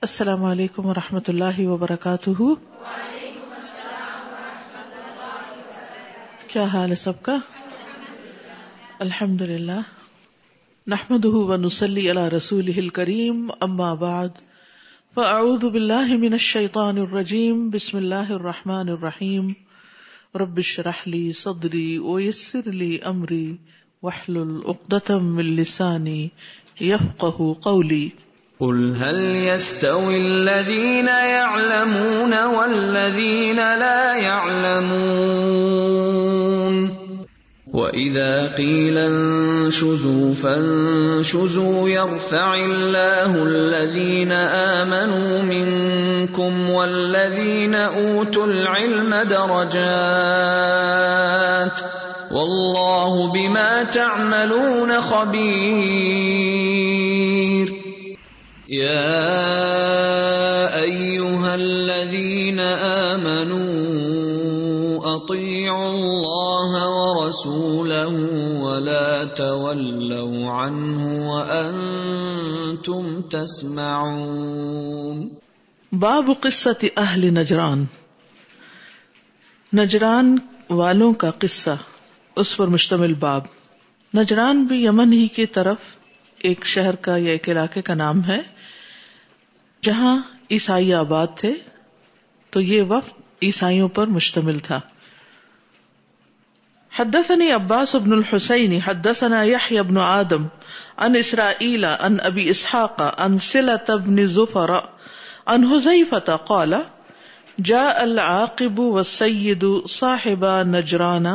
[0.00, 2.42] السلام علیکم و رحمۃ اللہ وبرکاتہ۔
[6.48, 7.36] کیا حال ہے سب کا؟
[8.98, 9.80] الحمد للہ
[10.86, 14.28] نحمد ونسلی علی رسول کریم اما بعد۔
[15.14, 19.52] فاعوذ باللہ من الشیطان الرجیم، بسم اللہ الرحمن الرحیم۔
[20.34, 23.56] رب اشرح لی صدری ویسر لی امری،
[24.02, 26.28] واحلل عقدة من لسانی
[27.62, 28.08] قولی۔
[28.60, 29.18] قل هل
[29.54, 35.58] يستوي الذين يعلمون والذين لا يعلمون
[37.74, 49.78] واذا قيل انشزوا فانشزوا يرفع الله الذين امنوا منكم والذين اوتوا العلم درجات
[52.30, 56.97] والله بما تعملون خبير
[58.70, 68.18] يا ايها الذين امنوا اطيعوا الله ورسوله
[68.60, 75.28] ولا تولوا عنه وانتم تسمعون.
[75.92, 77.84] باب قصت اہل نجران۔
[79.76, 80.36] نجران
[80.70, 81.76] والوں کا قصہ،
[82.36, 83.42] اس پر مشتمل باب۔
[84.16, 85.76] نجران بھی یمن ہی کی طرف
[86.38, 88.57] ایک شہر کا یا ایک علاقے کا نام ہے۔
[89.82, 91.52] جہاں عیسائی آباد تھے،
[92.50, 93.12] تو یہ وفد
[93.42, 94.80] عیسائیوں پر مشتمل تھا۔
[96.98, 100.46] حدثني عباس بن الحسين حدثنا يحيى بن آدم،
[100.96, 104.78] عن إسرائيل عن أبي إسحاق عن سلة بن زفر،
[105.46, 106.74] عن حذيفة قال
[107.58, 111.26] جاء العاقب والسيد صاحب نجران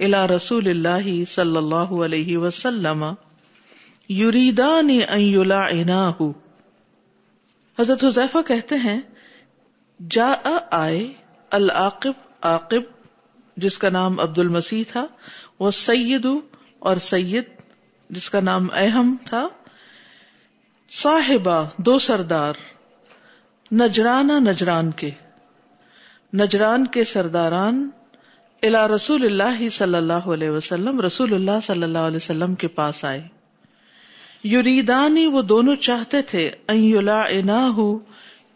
[0.00, 3.14] إلى رسول الله صلى الله عليه وسلم
[4.10, 6.34] يريدان أن يلعناه
[7.78, 9.00] حضرت حذیفہ کہتے ہیں
[10.10, 10.32] جا
[10.70, 11.12] آئے
[11.50, 12.82] العاقب، عاقب،
[13.56, 15.06] جس کا نام عبد المسیح تھا،
[15.58, 16.26] وہ سید
[16.78, 17.44] اور سید،
[18.10, 19.48] جس کا نام اہم تھا،
[20.90, 22.54] صاحبہ، دو سردار،
[23.72, 25.10] نجرانہ نجران کے
[26.34, 27.90] نجران کے سرداران
[28.62, 33.04] الا رسول اللہ صلی اللہ علیہ وسلم، رسول اللہ صلی اللہ علیہ وسلم کے پاس
[33.04, 33.28] آئے۔
[34.44, 36.50] یریدانی وہ دونوں چاہتے تھے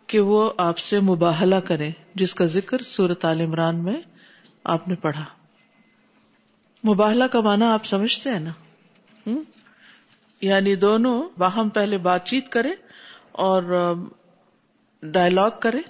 [0.06, 4.02] کہ وہ آپ سے مباہلا کرے جس کا ذکر سورت عال عمران میں
[4.64, 5.24] آپ نے پڑھا۔
[6.88, 8.52] مباہلا کا معنی آپ سمجھتے ہیں نا؟
[10.40, 12.70] یعنی دونوں باہم پہلے بات چیت کرے
[13.32, 13.92] اور
[15.02, 15.80] ڈائلگ کرے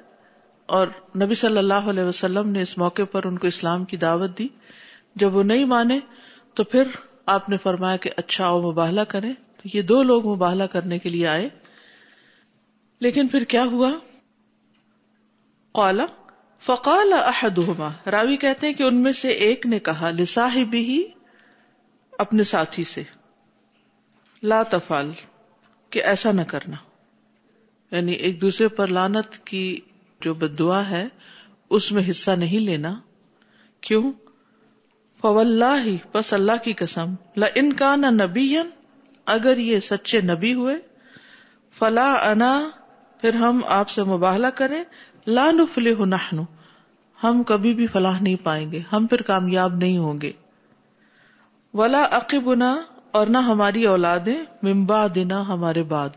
[0.66, 0.86] اور
[1.16, 4.48] نبی صلی اللہ علیہ وسلم نے اس موقع پر ان کو اسلام کی دعوت دی۔
[5.14, 6.00] جب وہ نہیں مانے
[6.54, 6.82] تو پھر
[7.26, 11.08] آپ نے فرمایا کہ اچھا آؤ مباہلا کرے تو یہ دو لوگ مباہلا کرنے کے
[11.08, 11.48] لیے آئے۔
[13.00, 13.90] لیکن پھر کیا ہوا؟
[15.72, 16.06] قالا
[16.60, 21.02] فقال احدہما۔ راوی کہتے ہیں کہ ان میں سے ایک نے کہا لصاحب ہی
[22.18, 23.02] اپنے ساتھی سے،
[24.42, 25.10] لا تفال
[25.90, 26.76] کہ ایسا نہ کرنا۔
[27.96, 29.80] یعنی ایک دوسرے پر لانت کی
[30.20, 31.08] جو بد دعا ہے،
[31.70, 33.00] اس میں حصہ نہیں لینا۔
[33.80, 34.12] کیوں؟
[35.20, 38.56] فواللہ، بس اللہ کی قسم۔ لا ان کا نہ نبی
[39.26, 40.76] اگر یہ سچے نبی ہوئے،
[41.78, 42.68] فلا انا،
[43.20, 44.84] پھر ہم آپ سے مباہلا کریں،
[45.26, 46.38] لا نفلح نحن،
[47.22, 50.32] ہم کبھی بھی فلاح نہیں پائیں گے، ہم پھر کامیاب نہیں ہوں گے۔
[51.74, 56.08] ولا عقبنا اور نہ ہماری اولادیں ممبا دینا ہمارے بعد۔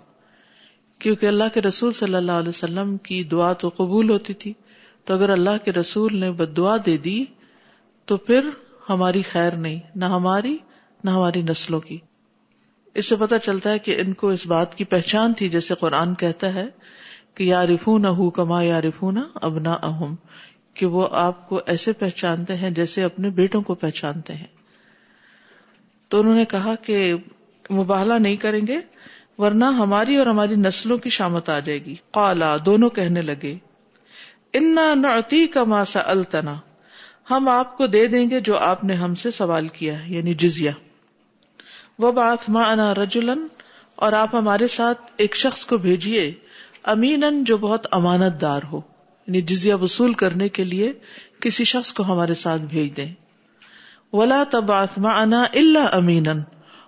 [1.00, 4.54] کیونکہ اللہ کے رسول صلی اللہ علیہ وسلم کی دعا تو قبول ہوتی تھی،
[5.06, 7.26] تو اگر اللہ کے رسول نے بد دعا دے دی،
[8.06, 8.50] تو پھر
[8.90, 10.58] ہماری خیر نہیں، نہ ہماری
[11.04, 11.98] نہ ہماری نسلوں کی۔
[12.96, 16.16] اس سے پتا چلتا ہے کہ ان کو اس بات کی پہچان تھی، جیسے قرآن
[16.16, 16.66] کہتا ہے
[17.36, 20.16] کہ یارفون اہ کما یارفون ابنا اہم
[20.74, 24.48] کہ وہ آپ کو ایسے پہچانتے ہیں جیسے اپنے بیٹوں کو پہچانتے ہیں۔
[26.08, 27.14] تو انہوں نے کہا کہ
[27.72, 28.80] مباہلا نہیں کریں گے،
[29.38, 33.58] ورنہ ہماری اور ہماری نسلوں کی شامت آ جائے گی۔ قالا، دونوں کہنے لگے،
[34.54, 36.56] انا نعتی کا ماسا التنا
[37.32, 40.72] ہم آپ کو دے دیں گے جو آپ نے ہم سے سوال کیا یعنی جزیہ۔
[42.00, 43.48] وہ بات ماں رجولن
[43.96, 46.34] اور آپ ہمارے ساتھ ایک شخص کو بھیجیے
[46.84, 48.82] امین جو بہت امانت دار ہو
[49.28, 50.94] یعنی جزیہ وصول کرنے کے لیے
[51.40, 53.14] کسی شخص کو ہمارے ساتھ بھیج دیں۔
[54.14, 56.28] ولا تب آتما انا اللہ امین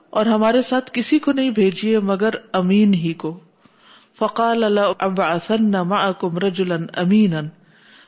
[0.10, 3.40] اور ہمارے ساتھ کسی کو نہیں بھیجیے مگر امین ہی کو۔
[4.20, 5.72] فقال اللہ اب آسن
[6.20, 6.38] کم
[6.96, 7.34] امین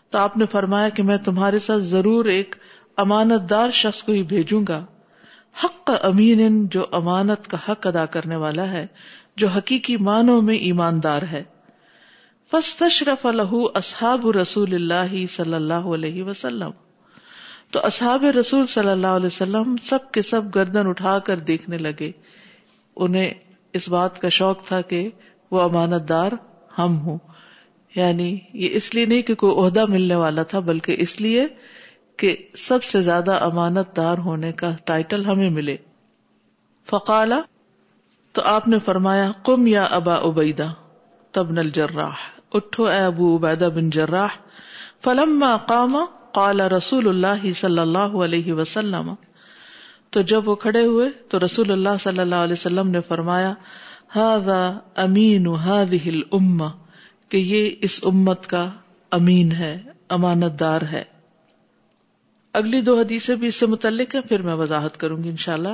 [0.09, 2.55] تو آپ نے فرمایا کہ میں تمہارے ساتھ ضرور ایک
[2.97, 4.85] امانت دار شخص کو ہی بھیجوں گا۔
[5.63, 8.87] حق امین جو امانت کا حق ادا کرنے والا ہے،
[9.35, 11.43] جو حقیقی معنوں میں ایماندار ہے۔
[12.51, 16.69] فستشرف له اصحاب رسول اللہ صلی اللہ علیہ وسلم۔
[17.71, 22.11] تو اصحاب رسول صلی اللہ علیہ وسلم سب کے سب گردن اٹھا کر دیکھنے لگے۔
[22.95, 23.33] انہیں
[23.73, 25.09] اس بات کا شوق تھا کہ
[25.51, 26.31] وہ امانت دار
[26.77, 27.17] ہم ہوں۔
[27.95, 31.47] یعنی یہ اس لیے نہیں کہ کوئی عہدہ ملنے والا تھا، بلکہ اس لیے
[32.19, 35.77] کہ سب سے زیادہ امانت دار ہونے کا ٹائٹل ہمیں ملے۔
[36.89, 37.39] فقالا،
[38.31, 40.65] تو آپ نے فرمایا کم یا ابا ابیدا
[41.31, 42.11] تب نل جراح
[42.53, 44.27] اٹھو اے ابو عبیدہ بن جراح۔
[45.03, 45.97] فلم قام،
[46.31, 49.13] قال رسول اللہ صلی اللہ علیہ وسلم۔
[50.09, 53.53] تو جب وہ کھڑے ہوئے، تو رسول اللہ صلی اللہ علیہ وسلم نے فرمایا
[54.17, 56.69] هذا امین هذه الامه
[57.29, 58.69] کہ یہ اس امت کا
[59.11, 61.18] امین ہے، امانت دار ہے۔
[62.53, 65.69] اگلی دو حدیثیں بھی اس سے متعلق ہیں، پھر میں وضاحت کروں گی انشاءاللہ۔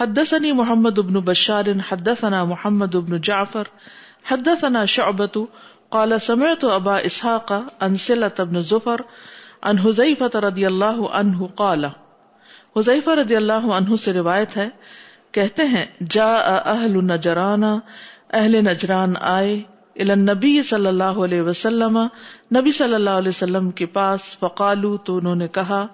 [0.00, 3.62] حدثني محمد بن بشار، حدثنا محمد بن جعفر،
[4.30, 5.40] حدثنا شعبة
[5.88, 9.00] قال سمعت ابا اسحاق عن سلة بن زفر
[9.62, 11.84] عن حذیفة رضی اللہ عنہ قال۔
[12.76, 14.68] حذیفہ رضی اللہ عنہ سے روایت ہے،
[15.32, 16.34] کہتے ہیں جا
[16.64, 17.64] اہل نجران
[18.30, 19.62] اہل نجران آئے۔
[19.98, 21.98] النبی صلی اللہ علیہ وسلم،
[22.56, 25.86] نبی صلی اللہ علیہ وسلم کے پاس فقالو، تو انہوں نے کہا،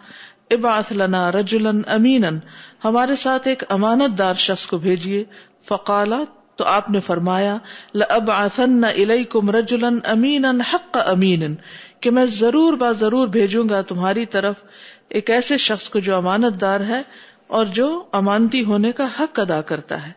[0.50, 2.28] ابعث لنا رجلا امینا،
[2.84, 5.24] ہمارے ساتھ ایک امانت دار شخص کو بھیجیے۔
[5.68, 6.22] فقالا،
[6.56, 7.56] تو آپ نے فرمایا
[7.94, 11.54] لابعثن الیکم رجلا امینا حق امین
[12.00, 14.54] کہ میں ضرور با ضرور بھیجوں گا تمہاری طرف
[15.08, 17.02] ایک ایسے شخص کو جو امانت دار ہے
[17.46, 20.12] اور جو امانتی ہونے کا حق ادا کرتا ہے۔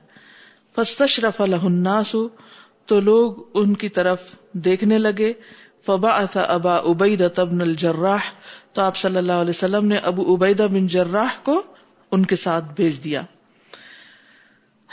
[0.76, 2.16] فستشرف له الناس
[2.86, 5.34] تو لوگ ان کی طرف دیکھنے لگے۔
[5.86, 8.32] فبا ابا ابید تبن الجراح
[8.74, 11.62] تو آپ صلی اللہ علیہ وسلم نے ابو عبیدہ بن جراح کو
[12.12, 13.22] ان کے ساتھ بھیج دیا۔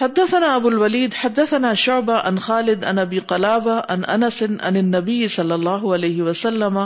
[0.01, 5.53] حدثنا ابو الولید، حدثنا شعبہ ان خالد ان ابی قلابہ ان انس ان النبی صلی
[5.53, 6.79] اللہ علیہ وسلم۔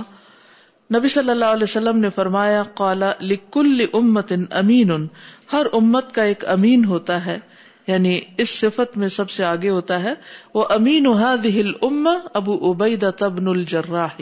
[0.97, 5.07] نبی صلی اللہ علیہ وسلم نے فرمایا، قال لکل امت امین۔
[5.53, 7.39] ہر امت کا ایک امین ہوتا ہے۔
[7.87, 10.15] یعنی اس صفت میں سب سے آگے ہوتا ہے،
[10.55, 14.21] وہ امین هذه الامه ابو عبیدہ تبن الجراح،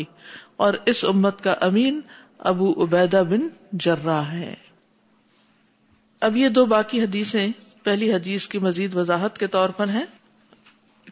[0.57, 2.01] اور اس امت کا امین
[2.39, 4.55] ابو عبیدہ بن جراح ہے۔
[6.21, 7.49] اب یہ دو باقی حدیثیں،
[7.83, 10.05] پہلی حدیث کی مزید وضاحت کے طور پر ہیں۔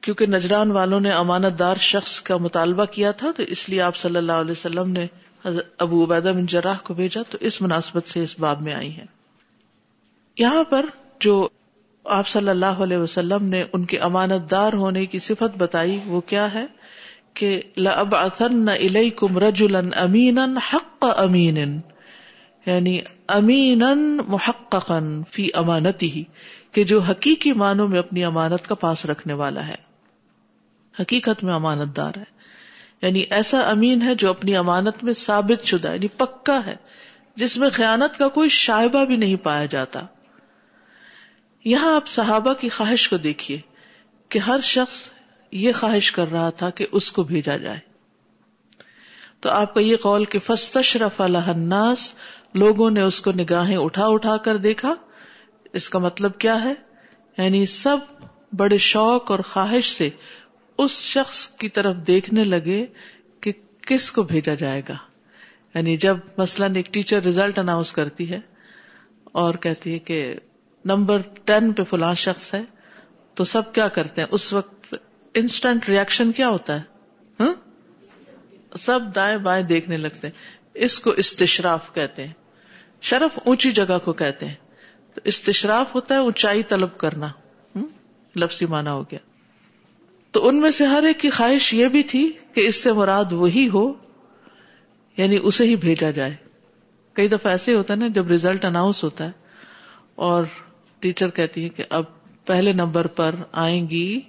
[0.01, 3.97] کیونکہ نجران والوں نے امانت دار شخص کا مطالبہ کیا تھا، تو اس لیے آپ
[3.97, 5.07] صلی اللہ علیہ وسلم نے
[5.79, 9.05] ابو عبیدہ بن جراح کو بھیجا، تو اس مناسبت سے اس باب میں آئی ہے
[10.39, 10.87] یہاں پر
[11.21, 11.49] جو
[12.05, 16.21] آپ صلی اللہ علیہ وسلم نے ان کے امانت دار ہونے کی صفت بتائی، وہ
[16.21, 16.67] کیا ہے؟
[17.35, 18.69] کہ لب اثن
[19.97, 21.81] امین حق امین
[22.67, 23.83] یعنی امین
[24.29, 24.93] محق
[25.31, 26.25] فی امانتی ہی
[26.73, 29.75] کہ جو حقیقی معنوں میں اپنی امانت کا پاس رکھنے والا ہے۔
[31.01, 32.25] حقیقت میں امانت دار ہے۔
[33.03, 36.75] یعنی ایسا امین ہے جو اپنی امانت میں ثابت شدہ یعنی پکا ہے،
[37.37, 40.01] جس میں خیانت کا کوئی شائبہ بھی نہیں پایا جاتا۔
[41.65, 43.61] یہاں آپ صحابہ کی خواہش کو دیکھیے
[44.29, 45.11] کہ ہر شخص
[45.51, 47.79] یہ خواہش کر رہا تھا کہ اس کو بھیجا جائے۔
[49.41, 52.15] تو آپ کا یہ قول کہ فستشرف الناس،
[52.55, 54.95] لوگوں نے اس کو نگاہیں اٹھا اٹھا کر دیکھا،
[55.73, 56.75] اس کا مطلب کیا ہے؟
[57.39, 57.97] یعنی سب
[58.53, 60.11] بڑے شوق اور خواہش سے
[60.79, 62.87] اس شخص کی طرف دیکھنے لگے
[63.41, 63.53] کہ
[63.87, 64.95] کس کو بھیجا جائے گا۔
[65.75, 68.41] یعنی جب مثلاً ایک ٹیچر ریزلٹ اناؤنس کرتی ہے
[69.25, 70.35] اور کہتی ہے کہ
[70.85, 72.63] نمبر ٹین پہ فلاں شخص ہے،
[73.35, 74.95] تو سب کیا کرتے ہیں؟ اس وقت
[75.35, 76.83] انسٹنٹ ریئیکشن کیا ہوتا ہے؟
[77.41, 77.55] ہاں؟
[78.79, 82.33] سب دائیں بائیں دیکھنے لگتے ہیں۔ اس کو استشراف کہتے ہیں۔
[83.01, 84.55] شرف اونچی جگہ کو کہتے ہیں۔
[85.15, 87.29] تو استشراف ہوتا ہے اونچائی طلب کرنا۔
[88.37, 89.19] لفظی مانا ہو گیا۔
[90.31, 93.33] تو ان میں سے ہر ایک کی خواہش یہ بھی تھی کہ اس سے مراد
[93.33, 93.93] وہی ہو
[95.17, 96.37] یعنی اسے ہی بھیجا جائے۔
[97.13, 99.31] کئی دفعہ ایسے ہوتا ہے نا، جب ریزلٹ اناؤنس ہوتا ہے
[100.15, 100.45] اور
[101.03, 102.05] ٹیچر کہتی ہے کہ اب
[102.47, 104.21] پہلے نمبر پر آئیں گی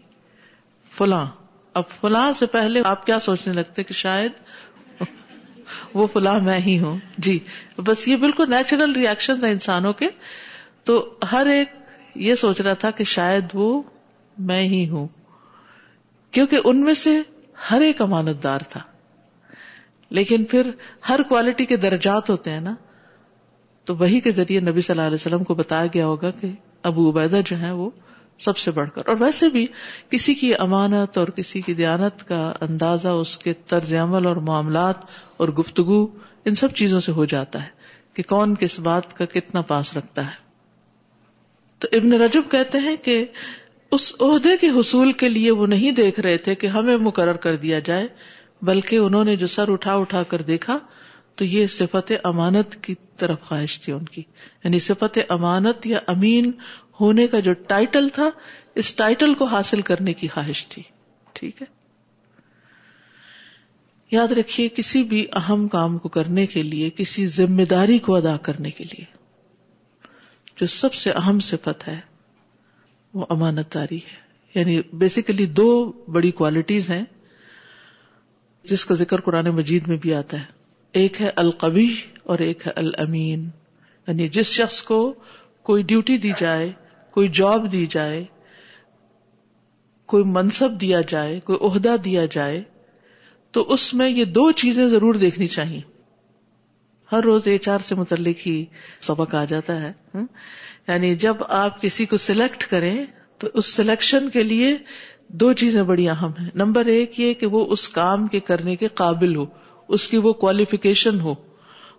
[0.91, 1.25] فلاں۔
[1.73, 4.31] اب فلاں سے پہلے آپ کیا سوچنے لگتے کہ شاید
[5.93, 7.39] وہ فلاں میں ہی ہوں؟ جی۔
[7.77, 10.07] بس یہ بالکل نیچرل ریئیکشن انسانوں کے۔
[10.83, 11.67] تو ہر ایک
[12.15, 13.81] یہ سوچ رہا تھا کہ شاید وہ
[14.37, 15.07] میں ہی ہوں۔
[16.31, 17.21] کیونکہ ان میں سے
[17.71, 18.79] ہر ایک امانت دار تھا۔
[20.09, 20.71] لیکن پھر
[21.09, 22.75] ہر کوالٹی کے درجات ہوتے ہیں نا۔
[23.85, 26.47] تو وہی کے ذریعے نبی صلی اللہ علیہ وسلم کو بتایا گیا ہوگا کہ
[26.83, 27.89] ابو عبیدہ جو ہے وہ
[28.37, 29.65] سب سے بڑھ کر اور ویسے بھی
[30.09, 34.95] کسی کی امانت اور کسی کی دیانت کا اندازہ، اس کے طرز عمل اور معاملات
[35.37, 36.07] اور گفتگو،
[36.45, 37.67] ان سب چیزوں سے ہو جاتا ہے
[38.13, 40.41] کہ کون کس بات کا کتنا پاس رکھتا ہے۔
[41.79, 43.25] تو ابن رجب کہتے ہیں کہ
[43.91, 47.55] اس عہدے کے حصول کے لیے وہ نہیں دیکھ رہے تھے کہ ہمیں مقرر کر
[47.55, 48.07] دیا جائے،
[48.61, 50.79] بلکہ انہوں نے جو سر اٹھا اٹھا کر دیکھا
[51.35, 54.23] تو یہ صفت امانت کی طرف خواہش تھی ان کی۔
[54.63, 56.51] یعنی صفت امانت یا امین
[56.99, 58.29] ہونے کا جو ٹائٹل تھا،
[58.75, 60.83] اس ٹائٹل کو حاصل کرنے کی خواہش تھی۔
[61.33, 61.67] ٹھیک ہے؟
[64.11, 68.37] یاد رکھیے، کسی بھی اہم کام کو کرنے کے لیے، کسی ذمہ داری کو ادا
[68.37, 69.05] کرنے کے لیے،
[70.55, 71.99] جو سب سے اہم صفت ہے،
[73.13, 74.23] وہ امانت داری ہے۔
[74.59, 77.03] یعنی بیسیکلی دو بڑی کوالٹیز ہیں،
[78.63, 80.62] جس کا ذکر قرآن مجید میں بھی آتا ہے۔
[80.93, 83.49] ایک ہے القبی اور ایک ہے الامین۔
[84.07, 85.13] یعنی جس شخص کو
[85.63, 86.71] کوئی ڈیوٹی دی جائے،
[87.11, 88.25] کوئی جاب دی جائے،
[90.05, 92.61] کوئی منصب دیا جائے، کوئی عہدہ دیا جائے،
[93.51, 95.81] تو اس میں یہ دو چیزیں ضرور دیکھنی چاہیے۔
[97.11, 98.65] ہر روز ایچ آر سے متعلق ہی
[99.01, 99.93] سبق آ جاتا ہے۔
[100.87, 103.05] یعنی جب آپ کسی کو سلیکٹ کریں،
[103.37, 104.77] تو اس سلیکشن کے لیے
[105.27, 108.87] دو چیزیں بڑی اہم ہیں۔ نمبر ایک یہ کہ وہ اس کام کے کرنے کے
[108.87, 109.45] قابل ہو۔
[109.87, 111.35] اس کی وہ کوالیفیکیشن ہو۔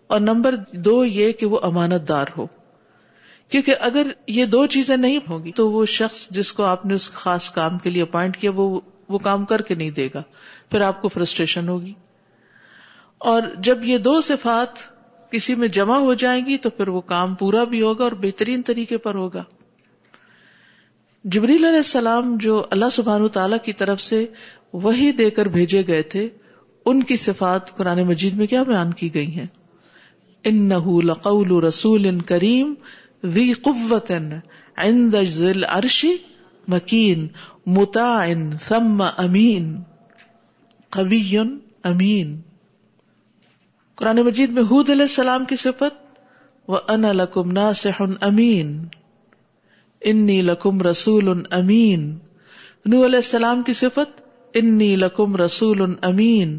[0.07, 2.47] اور نمبر دو یہ کہ وہ امانت دار ہو۔
[3.49, 7.13] کیونکہ اگر یہ دو چیزیں نہیں ہوگی تو وہ شخص جس کو آپ نے اس
[7.13, 10.23] خاص کام کے لیے اپوائنٹ کیا، وہ وہ کام کر کے نہیں دے گا۔
[10.71, 11.93] پھر آپ کو فرسٹریشن ہوگی۔
[13.19, 14.95] اور جب یہ دو صفات
[15.31, 18.63] کسی میں جمع ہو جائیں گی، تو پھر وہ کام پورا بھی ہوگا اور بہترین
[18.63, 19.45] طریقے پر ہوگا۔
[21.25, 24.27] جبریل علیہ السلام جو اللہ سبحان تعالی کی طرف سے
[24.73, 26.29] وہی دے کر بھیجے گئے تھے
[26.87, 29.47] ان کی صفات قرآن مجید میں کیا بیان کی گئی ہیں؟
[30.45, 30.69] ان
[31.05, 32.75] لقول رسول ان کریم
[33.23, 34.13] وی قوت
[35.69, 36.17] عرشی
[36.69, 37.29] مکین
[37.67, 38.27] متا
[38.69, 39.77] ثم امین،
[40.91, 41.39] قوی
[41.83, 42.41] امین۔
[43.95, 46.21] قرآن مجید میں حود علیہ السلام کی صفت
[46.69, 48.85] وہ ان لکم ناصح امین،
[50.01, 52.19] انی لکم رسول امین۔
[52.87, 54.21] نو علیہ السلام کی صفت،
[54.55, 56.59] انی لکم رسول امین۔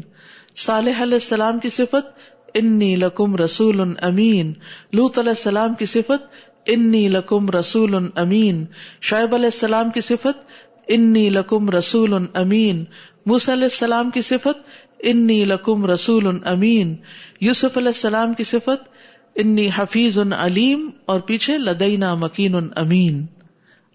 [0.56, 2.20] صالح علیہ السلام کی صفت،
[2.54, 4.52] انی لکم رسول امین.
[4.92, 8.64] لوت علیہ السلام کی صفت، انی لکم رسول امین.
[9.00, 10.50] شعیب علیہ السلام کی صفت،
[10.88, 12.84] انی لکم رسول امین.
[13.26, 16.96] موس علیہ السلام کی صفت، انی لکم رسول امین.
[17.40, 18.88] یوسف علیہ السلام کی صفت،
[19.34, 20.90] انی حفیظ علیم.
[21.04, 23.26] اور پیچھے، لدینا مکین امین.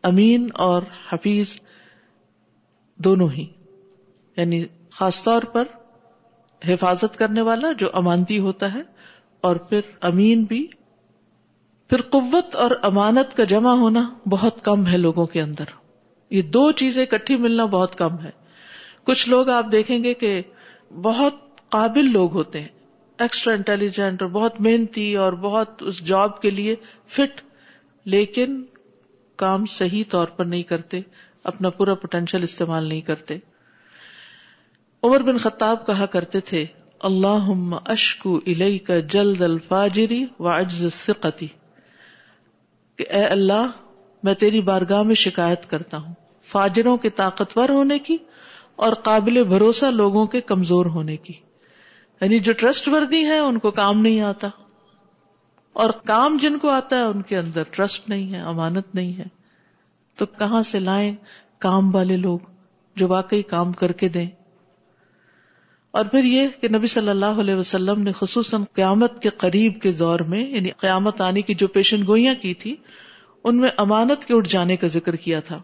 [0.03, 1.47] امین اور حفیظ
[2.97, 3.45] دونوں ہی
[4.37, 5.63] یعنی خاص طور پر
[6.67, 8.81] حفاظت کرنے والا جو امانتی ہوتا ہے
[9.41, 10.67] اور پھر امین بھی،
[11.89, 15.63] پھر قوت اور امانت کا جمع ہونا بہت کم ہے لوگوں کے اندر۔
[16.29, 18.29] یہ دو چیزیں اکٹھی ملنا بہت کم ہے۔
[19.03, 20.41] کچھ لوگ آپ دیکھیں گے کہ
[21.01, 21.33] بہت
[21.69, 22.67] قابل لوگ ہوتے ہیں
[23.17, 26.75] ایکسٹرا انٹیلیجنٹ اور بہت محنتی اور بہت اس جاب کے لیے
[27.07, 27.41] فٹ
[28.05, 28.63] لیکن
[29.35, 31.01] کام صحیح طور پر نہیں کرتے،
[31.43, 33.37] اپنا پورا پوٹینشیل استعمال نہیں کرتے۔
[35.03, 36.65] عمر بن خطاب کہا کرتے تھے
[36.99, 41.47] اللہ اشکو الئی کا جلد الفاجری و اجز ثقتی
[42.95, 43.67] کہ اے اللہ،
[44.23, 48.17] میں تیری بارگاہ میں شکایت کرتا ہوں، فاجروں کے طاقتور ہونے کی
[48.75, 51.33] اور قابل بھروسہ لوگوں کے کمزور ہونے کی۔
[52.21, 54.47] یعنی جو ٹرسٹ وردی ہے ان کو کام نہیں آتا۔
[55.73, 59.25] اور کام جن کو آتا ہے، ان کے اندر ٹرسٹ نہیں ہے، امانت نہیں ہے۔
[60.15, 61.15] تو کہاں سے لائیں
[61.57, 62.39] کام والے لوگ
[62.95, 64.27] جو واقعی کام کر کے دیں؟
[65.91, 69.91] اور پھر یہ کہ نبی صلی اللہ علیہ وسلم نے خصوصاً قیامت کے قریب کے
[69.91, 72.75] دور میں یعنی قیامت آنے کی جو پیشن گوئیاں کی تھی،
[73.43, 75.61] ان میں امانت کے اٹھ جانے کا ذکر کیا تھا۔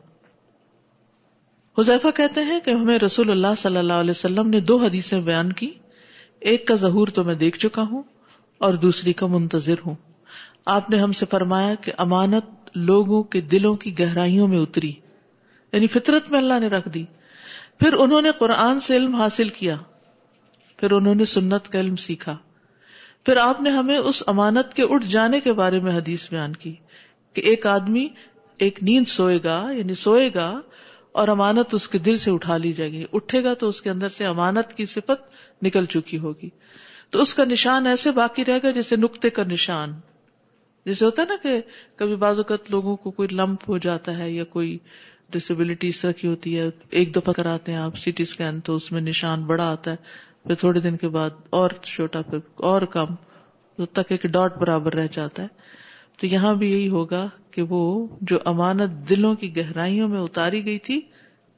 [1.80, 5.52] حذیفہ کہتے ہیں کہ ہمیں رسول اللہ صلی اللہ علیہ وسلم نے دو حدیثیں بیان
[5.54, 5.72] کی۔
[6.40, 8.02] ایک کا ظہور تو میں دیکھ چکا ہوں
[8.58, 9.96] اور دوسری کا منتظر ہوں۔
[10.66, 14.94] آپ نے ہم سے فرمایا کہ امانت لوگوں کے دلوں کی گہرائیوں میں اتری
[15.74, 17.04] یعنی فطرت میں اللہ نے رکھ دی۔
[17.80, 19.78] پھر انہوں نے قرآن سے علم حاصل کیا۔
[20.78, 22.38] پھر انہوں نے سنت کا علم سیکھا۔
[23.26, 26.76] پھر آپ نے ہمیں اس امانت کے اٹھ جانے کے بارے میں حدیث بیان کی
[27.34, 28.08] کہ ایک آدمی
[28.58, 30.62] ایک نیند سوئے گا یعنی سوئے گا
[31.12, 33.90] اور امانت اس کے دل سے اٹھا لی جائے گی۔ اٹھے گا تو اس کے
[33.90, 35.22] اندر سے امانت کی صفت
[35.64, 36.50] نکل چکی ہوگی۔
[37.10, 39.94] تو اس کا نشان ایسے باقی رہے گا جیسے نقطے کا نشان۔
[40.86, 41.62] جیسے ہوتا ہے نا کہ
[41.96, 44.78] کبھی بعض اوقات لوگوں کو کوئی لمپ ہو جاتا ہے یا کوئی
[45.30, 48.76] ڈسبلٹی اس طرح کی ہوتی ہے، ایک دفعہ کراتے ہیں آپ سی ٹی اسکین تو
[48.76, 52.82] اس میں نشان بڑا آتا ہے۔ پھر تھوڑے دن کے بعد اور چھوٹا پھر اور
[52.82, 53.06] کم
[53.86, 55.48] تک ایک ڈاٹ برابر رہ جاتا ہے۔
[56.18, 60.80] تو یہاں بھی یہی ہوگا کہ وہ جو امانت دلوں کی گہرائیوں میں اتاری گئی
[60.80, 61.02] تھی،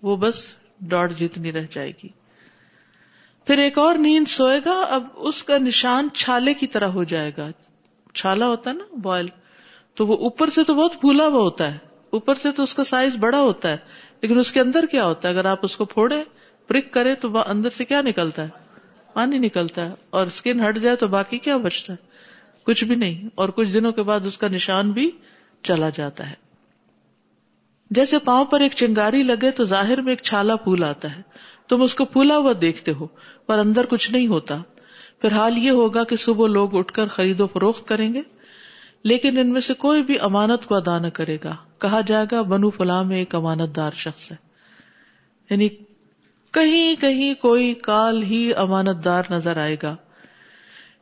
[0.01, 2.09] وہ بس ڈاٹ جتنی رہ جائے گی۔
[3.45, 7.31] پھر ایک اور نیند سوئے گا، اب اس کا نشان چھالے کی طرح ہو جائے
[7.37, 7.49] گا۔
[8.13, 9.27] چھالا ہوتا ہے نا، بوائل۔
[9.93, 11.77] تو وہ اوپر سے تو بہت پھولا ہوا ہوتا ہے۔
[12.09, 13.77] اوپر سے تو اس کا سائز بڑا ہوتا ہے،
[14.21, 16.23] لیکن اس کے اندر کیا ہوتا ہے؟ اگر آپ اس کو پھوڑے
[16.67, 18.68] پرک کرے تو وہ اندر سے کیا نکلتا ہے؟
[19.13, 22.09] پانی نکلتا ہے اور اسکن ہٹ جائے تو باقی کیا بچتا ہے؟
[22.63, 25.11] کچھ بھی نہیں۔ اور کچھ دنوں کے بعد اس کا نشان بھی
[25.63, 26.35] چلا جاتا ہے۔
[27.89, 31.21] جیسے پاؤں پر ایک چنگاری لگے تو ظاہر میں ایک چھالا پھول آتا ہے۔
[31.67, 33.07] تم اس کو پھولا ہوا دیکھتے ہو،
[33.45, 34.61] پر اندر کچھ نہیں ہوتا۔
[35.21, 38.21] پھر حال یہ ہوگا کہ صبح لوگ اٹھ کر خرید و فروخت کریں گے۔
[39.03, 42.41] لیکن ان میں سے کوئی بھی امانت کو ادا نہ کرے گا۔ کہا جائے گا،
[42.41, 44.37] بنو فلاں میں ایک امانت دار شخص ہے۔
[45.49, 45.69] یعنی
[46.51, 49.95] کہیں کہیں کوئی کال ہی امانت دار نظر آئے گا۔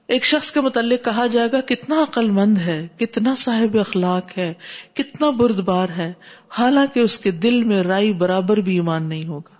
[0.08, 4.54] ایک شخص کے متعلق کہا جائے گا، کتنا عقل مند ہے، کتنا صاحب اخلاق ہے،
[4.94, 6.13] کتنا برد بار ہے۔
[6.50, 9.56] حالانکہ اس کے دل میں رائی برابر بھی ایمان نہیں ہوگا۔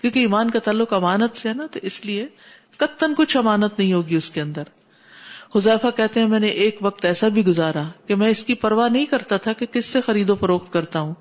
[0.00, 2.26] کیونکہ ایمان کا تعلق امانت سے ہے نا، تو اس لیے
[2.76, 4.62] کتن کچھ امانت نہیں ہوگی اس کے اندر۔
[5.56, 8.88] حذیفہ کہتے ہیں، میں نے ایک وقت ایسا بھی گزارا کہ میں اس کی پرواہ
[8.88, 11.14] نہیں کرتا تھا کہ کس سے خرید و فروخت کرتا ہوں۔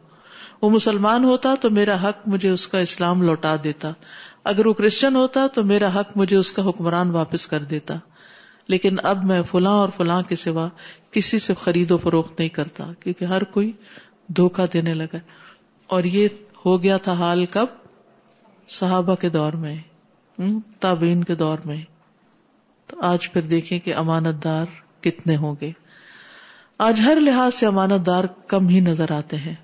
[0.63, 3.91] وہ مسلمان ہوتا تو میرا حق مجھے اس کا اسلام لوٹا دیتا۔
[4.43, 7.95] اگر وہ کرسچن ہوتا تو میرا حق مجھے اس کا حکمران واپس کر دیتا۔
[8.67, 10.69] لیکن اب میں فلاں اور فلاں کے سوا
[11.11, 13.71] کسی سے خرید و فروخت نہیں کرتا کیونکہ ہر کوئی
[14.27, 15.17] دھوکا دینے لگا
[15.87, 16.27] اور یہ
[16.65, 17.65] ہو گیا تھا حال کب؟
[18.67, 19.75] صحابہ کے دور میں
[20.79, 21.83] تابین کے دور میں۔
[22.87, 24.65] تو آج پھر دیکھیں کہ امانت دار
[25.01, 25.71] کتنے ہوں گے۔
[26.77, 29.55] آج ہر لحاظ سے امانت دار کم ہی نظر آتے ہیں۔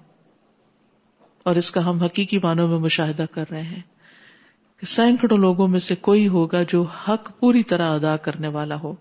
[1.49, 3.81] اور اس کا ہم حقیقی معنوں میں مشاہدہ کر رہے ہیں
[4.79, 8.95] کہ سینکڑوں لوگوں میں سے کوئی ہوگا جو حق پوری طرح ادا کرنے والا ہو۔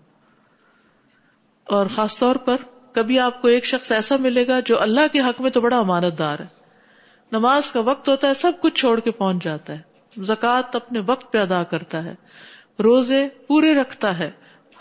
[1.63, 2.55] اور خاص طور پر
[2.93, 5.79] کبھی آپ کو ایک شخص ایسا ملے گا جو اللہ کے حق میں تو بڑا
[5.79, 6.45] امانت دار ہے۔
[7.31, 9.81] نماز کا وقت ہوتا ہے، سب کچھ چھوڑ کے پہنچ جاتا ہے۔
[10.23, 12.15] زکوٰۃ اپنے وقت پہ ادا کرتا ہے۔
[12.79, 14.31] روزے پورے رکھتا ہے،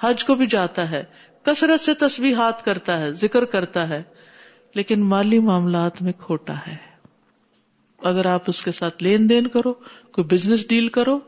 [0.01, 1.05] حج کو بھی جاتا ہے۔
[1.43, 4.03] کثرت سے تصویر کرتا ہے، ذکر کرتا ہے۔
[4.75, 6.88] لیکن مالی معاملات میں کھوٹا ہے۔
[8.03, 9.73] اگر آپ اس کے ساتھ لین دین کرو،
[10.13, 11.19] کوئی بزنس ڈیل کرو،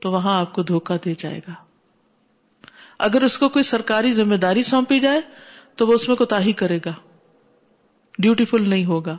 [0.00, 1.54] تو وہاں آپ کو دھوکا دے جائے گا۔
[2.98, 5.20] اگر اس کو کوئی سرکاری ذمہ داری سونپی جائے،
[5.76, 6.92] تو وہ اس میں کوتا ہی کرے گا۔
[8.18, 9.16] ڈیوٹیفل نہیں ہوگا۔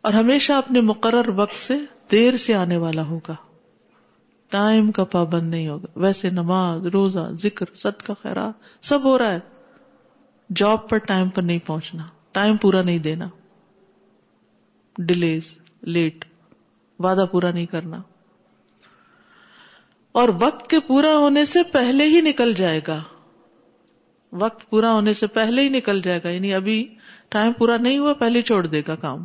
[0.00, 1.74] اور ہمیشہ اپنے مقرر وقت سے
[2.10, 3.34] دیر سے آنے والا ہوگا۔
[4.48, 9.32] ٹائم کا پابند نہیں ہوگا۔ ویسے نماز، روزہ، ذکر ست کا خیرات، سب ہو رہا
[9.32, 9.38] ہے۔
[10.56, 13.28] جاب پر ٹائم پر نہیں پہنچنا۔ ٹائم پورا نہیں دینا۔
[14.98, 15.42] ڈیلیز
[15.86, 16.24] لیٹ،
[16.98, 18.02] وعدہ پورا نہیں کرنا۔
[20.12, 23.02] اور وقت کے پورا ہونے سے پہلے ہی نکل جائے گا۔
[24.32, 26.94] وقت پورا ہونے سے پہلے ہی نکل جائے گا یعنی ابھی
[27.28, 29.24] ٹائم پورا نہیں ہوا، پہلے چھوڑ دے گا کام۔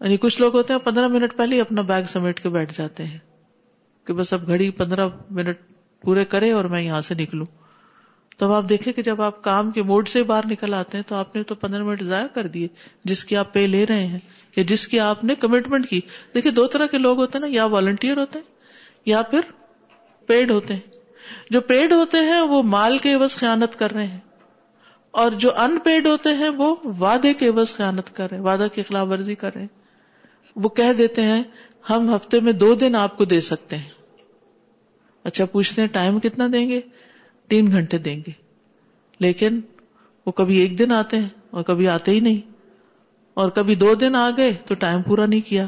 [0.00, 3.04] یعنی کچھ لوگ ہوتے ہیں، پندرہ منٹ پہلے ہی اپنا بیگ سمیٹ کے بیٹھ جاتے
[3.04, 3.18] ہیں
[4.04, 5.58] کہ بس اب گھڑی پندرہ منٹ
[6.00, 7.46] پورے کرے اور میں یہاں سے نکلوں۔
[8.38, 11.14] تب آپ دیکھیں کہ جب آپ کام کے موڈ سے باہر نکل آتے ہیں تو
[11.14, 12.68] آپ نے تو پندرہ منٹ ضائع کر دیے،
[13.04, 14.18] جس کی آپ پے لے رہے ہیں۔
[14.56, 16.00] یا جس کی آپ نے کمٹمنٹ کی۔
[16.34, 18.46] دیکھیے دو طرح کے لوگ ہوتے ہیں نا، یا والنٹیئر ہوتے ہیں
[19.06, 19.40] یا پھر
[20.26, 20.80] پیڈ ہوتے ہیں۔
[21.50, 24.20] جو پیڈ ہوتے ہیں وہ مال کے عوض خیانت کر رہے ہیں۔
[25.10, 28.66] اور جو ان پیڈ ہوتے ہیں وہ وعدے کے عوض خیانت کر رہے ہیں، وعدہ
[28.74, 29.82] کی خلاف ورزی کر رہے ہیں۔
[30.56, 31.42] وہ کہہ دیتے ہیں،
[31.90, 33.90] ہم ہفتے میں دو دن آپ کو دے سکتے ہیں۔
[35.24, 36.80] اچھا پوچھتے ہیں ٹائم کتنا دیں گے؟
[37.48, 38.30] تین گھنٹے دیں گے۔
[39.20, 39.60] لیکن
[40.26, 42.51] وہ کبھی ایک دن آتے ہیں اور کبھی آتے ہی نہیں۔
[43.34, 45.66] اور کبھی دو دن آ گئے تو ٹائم پورا نہیں کیا۔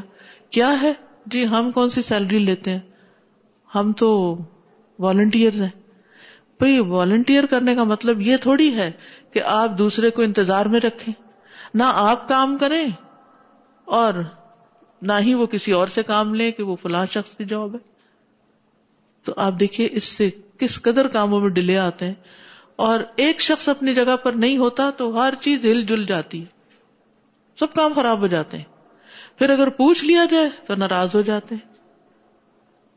[0.49, 0.93] کیا ہے؟
[1.25, 2.79] جی ہم کون سی سیلری لیتے ہیں؟
[3.75, 4.37] ہم تو
[4.99, 5.69] والنٹیئر ہیں۔
[6.57, 8.91] بھائی والنٹیئر کرنے کا مطلب یہ تھوڑی ہے
[9.31, 11.13] کہ آپ دوسرے کو انتظار میں رکھیں۔
[11.73, 12.87] نہ آپ کام کریں
[13.85, 14.13] اور
[15.01, 17.79] نہ ہی وہ کسی اور سے کام لیں کہ وہ فلاں شخص کی جاب ہے۔
[19.23, 22.13] تو آپ دیکھیے، اس سے کس قدر کاموں میں ڈیلے آتے ہیں۔
[22.75, 26.54] اور ایک شخص اپنی جگہ پر نہیں ہوتا تو ہر چیز ہل جل جاتی ہے۔
[27.59, 28.63] سب کام خراب ہو جاتے ہیں۔
[29.37, 31.75] پھر اگر پوچھ لیا جائے تو ناراض ہو جاتے ہیں۔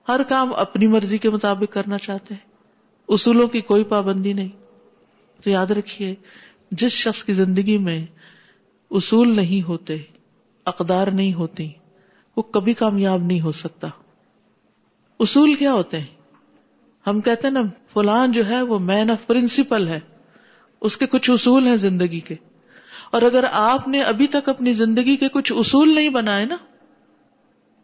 [0.08, 2.50] ہر کام اپنی مرضی کے مطابق کرنا چاہتے ہیں۔
[3.08, 4.48] اصولوں کی کوئی پابندی نہیں۔
[5.44, 6.14] تو یاد رکھیے،
[6.70, 8.06] جس شخص کی زندگی میں
[8.90, 9.96] اصول نہیں ہوتے،
[10.64, 11.70] اقدار نہیں ہوتی،
[12.36, 13.88] وہ کبھی کامیاب نہیں ہو سکتا۔
[15.20, 16.06] اصول کیا ہوتے ہیں؟
[17.06, 17.60] ہم کہتے ہیں نا،
[17.92, 20.00] فلان جو ہے وہ مین آف پرنسپل ہے۔
[20.80, 22.34] اس کے کچھ اصول ہیں زندگی کے۔
[23.10, 26.56] اور اگر آپ نے ابھی تک اپنی زندگی کے کچھ اصول نہیں بنائے نا،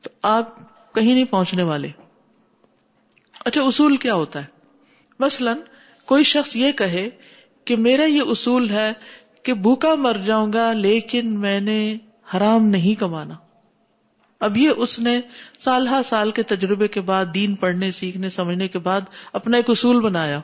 [0.03, 0.57] تو آپ
[0.95, 1.89] کہیں نہیں پہنچنے والے۔
[3.45, 4.45] اچھا اصول کیا ہوتا ہے؟
[5.19, 5.59] مثلاً
[6.05, 7.09] کوئی شخص یہ کہے
[7.65, 8.93] کہ میرا یہ اصول ہے
[9.43, 11.97] کہ بھوکا مر جاؤں گا لیکن میں نے
[12.35, 13.35] حرام نہیں کمانا۔
[14.41, 15.21] اب یہ اس نے
[15.59, 19.01] سال ہا سال کے تجربے کے بعد، دین پڑھنے، سیکھنے، سمجھنے کے بعد
[19.33, 20.41] اپنا ایک اصول بنایا۔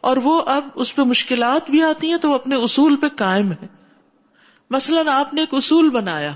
[0.00, 3.52] اور وہ اب اس پہ مشکلات بھی آتی ہیں تو وہ اپنے اصول پہ قائم
[3.52, 3.85] ہے۔
[4.70, 6.32] مثلاً آپ نے ایک اصول بنایا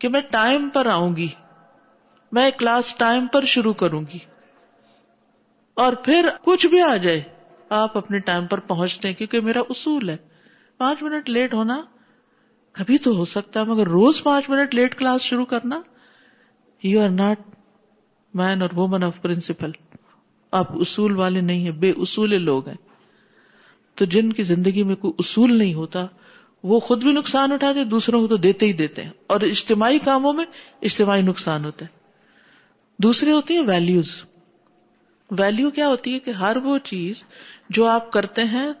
[0.00, 1.28] کہ میں ٹائم پر آؤں گی،
[2.32, 4.18] میں کلاس ٹائم پر شروع کروں گی،
[5.76, 7.22] اور پھر کچھ بھی آ جائے،
[7.68, 10.16] آپ اپنے ٹائم پر پہنچتے ہیں کیونکہ میرا اصول ہے۔
[10.80, 11.80] پانچ منٹ لیٹ ہونا
[12.74, 15.80] کبھی تو ہو سکتا ہے، مگر روز پانچ منٹ لیٹ کلاس شروع کرنا
[16.82, 17.40] یو آر ناٹ
[18.34, 19.70] مین اور وومن آف پرنسپل
[20.52, 22.76] آپ اصول والے نہیں ہیں، بے اصول لوگ ہیں۔
[23.98, 26.06] تو جن کی زندگی میں کوئی اصول نہیں ہوتا
[26.62, 30.32] وہ خود بھی نقصان اٹھاتے دوسروں کو تو دیتے ہی دیتے ہیں۔ اور اجتماعی کاموں
[30.32, 30.44] میں
[30.82, 32.00] اجتماعی نقصان ہوتا ہے۔
[32.98, 34.24] دوسری ہوتی ہیں ویلوز
[35.30, 37.24] ویلو کیا ہوتی ہے کہ ہر وہ چیز
[37.70, 38.72] جو آپ کرتے ہیں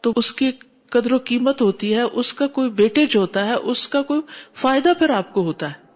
[0.00, 0.52] تو اس کی
[0.90, 4.20] قدر و قیمت ہوتی ہے، اس کا کوئی بیٹیج ہوتا ہے، اس کا کوئی
[4.54, 5.86] فائدہ پھر آپ کو ہوتا ہے۔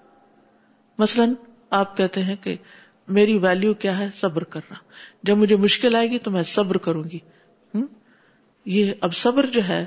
[0.98, 1.35] مثلاً
[1.70, 2.57] آپ کہتے ہیں کہ
[3.09, 4.74] میری ویلو کیا ہے؟ صبر کرنا۔
[5.22, 7.18] جب مجھے مشکل آئے گی تو میں صبر کروں گی۔
[8.64, 9.87] یہ اب صبر جو ہے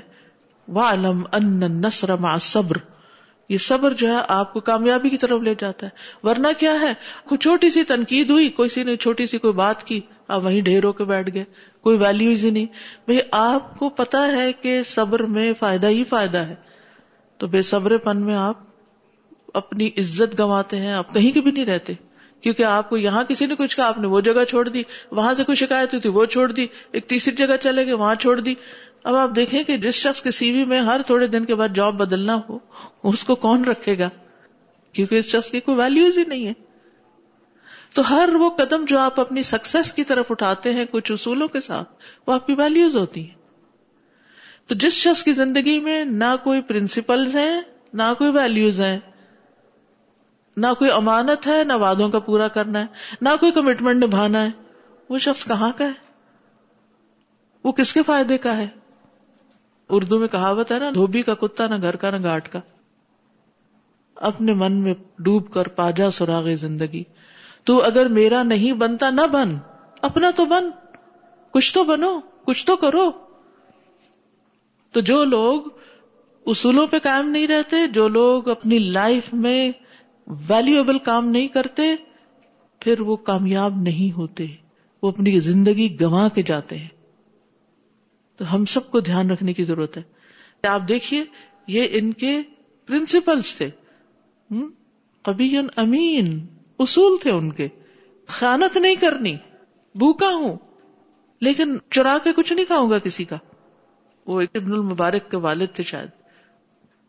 [0.68, 2.76] وَعْلَمْ أَنَّ النَّصْرَ مَعَ صبر
[3.48, 6.94] یہ صبر جو ہے آپ کو کامیابی کی طرف لے جاتا ہے۔ ورنہ کیا ہے؟
[7.24, 10.60] کوئی چھوٹی سی تنقید ہوئی، کوئی سی نے چھوٹی سی کوئی بات کی، آپ وہیں
[10.60, 11.44] ڈھیر ہو کے بیٹھ گئے،
[11.80, 12.66] کوئی ویلوز ہی نہیں۔
[13.04, 16.54] بھائی آپ کو پتا ہے کہ صبر میں فائدہ ہی فائدہ ہے۔
[17.38, 18.58] تو بے صبر پن میں آپ
[19.54, 21.92] اپنی عزت گنواتے ہیں، آپ کہیں کے بھی نہیں رہتے۔
[22.40, 25.34] کیونکہ آپ کو یہاں کسی نے کچھ کہا، آپ نے وہ جگہ چھوڑ دی، وہاں
[25.34, 28.40] سے کوئی شکایت ہوئی تھی، وہ چھوڑ دی، ایک تیسری جگہ چلے گئے، وہاں چھوڑ
[28.40, 28.54] دی۔
[29.04, 31.68] اب آپ دیکھیں کہ جس شخص کے سی وی میں ہر تھوڑے دن کے بعد
[31.74, 32.58] جاب بدلنا ہو،
[33.02, 34.08] اس کو کون رکھے گا؟
[34.92, 36.52] کیونکہ اس شخص کی کوئی ویلوز ہی نہیں ہے۔
[37.94, 41.60] تو ہر وہ قدم جو آپ اپنی سکسیس کی طرف اٹھاتے ہیں کچھ اصولوں کے
[41.60, 41.92] ساتھ،
[42.26, 43.42] وہ آپ کی ویلوز ہوتی ہیں۔
[44.66, 47.60] تو جس شخص کی زندگی میں نہ کوئی پرنسپلز ہیں،
[47.92, 48.98] نہ کوئی ویلوز ہیں،
[50.56, 52.86] نہ کوئی امانت ہے، نہ وعدوں کا پورا کرنا ہے،
[53.20, 54.50] نہ کوئی کمٹمنٹ نبھانا ہے،
[55.08, 55.92] وہ شخص کہاں کا ہے؟
[57.64, 58.66] وہ کس کے فائدے کا ہے؟
[59.92, 62.60] اردو میں کہاوت ہے نا، دھوبی کا کتا نہ گھر کا نہ گاٹ کا۔
[64.14, 67.04] اپنے من میں ڈوب کر پاجا سراغ زندگی۔
[67.64, 69.56] تو اگر میرا نہیں بنتا نہ بن،
[70.02, 70.64] اپنا تو بن۔
[71.50, 73.10] کچھ تو بنو، کچھ تو کرو۔
[74.92, 75.62] تو جو لوگ
[76.46, 79.72] اصولوں پہ قائم نہیں رہتے، جو لوگ اپنی لائف میں
[80.26, 81.82] ویلیویبل کام نہیں کرتے،
[82.80, 84.46] پھر وہ کامیاب نہیں ہوتے۔
[85.02, 87.01] وہ اپنی زندگی گنوا کے جاتے ہیں۔
[88.36, 90.02] تو ہم سب کو دھیان رکھنے کی ضرورت ہے۔
[90.68, 91.24] آپ دیکھیے،
[91.66, 92.42] یہ ان کے
[92.86, 93.70] پرنسپلس تھے۔
[95.22, 96.46] کبھی امین،
[96.78, 97.68] اصول تھے ان کے۔
[98.26, 99.34] خیانت نہیں کرنی،
[99.94, 100.56] بھوکا ہوں۔
[101.40, 103.36] لیکن چرا کے کچھ نہیں کھاؤں گا کسی کا۔
[104.26, 106.08] وہ ایک ابن المبارک کے والد تھے شاید۔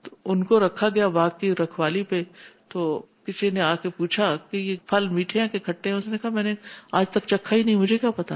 [0.04, 2.24] تو ان کو رکھا گیا واقعی رکھوالی پہ۔
[2.68, 6.08] تو کسی نے آ کے پوچھا کہ یہ پھل میٹھے ہیں کہ کھٹے ہیں؟ اس
[6.08, 6.56] نے کہا، میں نے
[6.92, 8.36] آج تک چکھا ہی نہیں، مجھے کیا پتا؟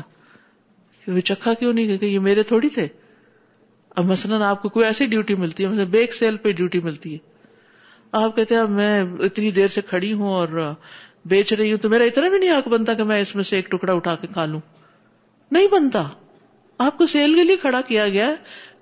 [1.08, 2.88] کہ وہ چکھا کیوں نہیں؟ کہ یہ میرے تھوڑی تھے۔
[3.90, 7.14] اب مثلاً آپ کو کوئی ایسی ڈیوٹی ملتی ہے، مثلا بیک سیل پہ ڈیوٹی ملتی
[7.14, 7.18] ہے۔
[8.12, 10.74] آپ کہتے ہیں میں اتنی دیر سے کھڑی ہوں اور
[11.26, 13.56] بیچ رہی ہوں تو میرا اتنا بھی نہیں حق بنتا کہ میں اس میں سے
[13.56, 14.60] ایک ٹکڑا اٹھا کے کھا لوں۔
[15.52, 16.04] نہیں بنتا۔
[16.78, 18.36] آپ کو سیل کے لیے کھڑا کیا گیا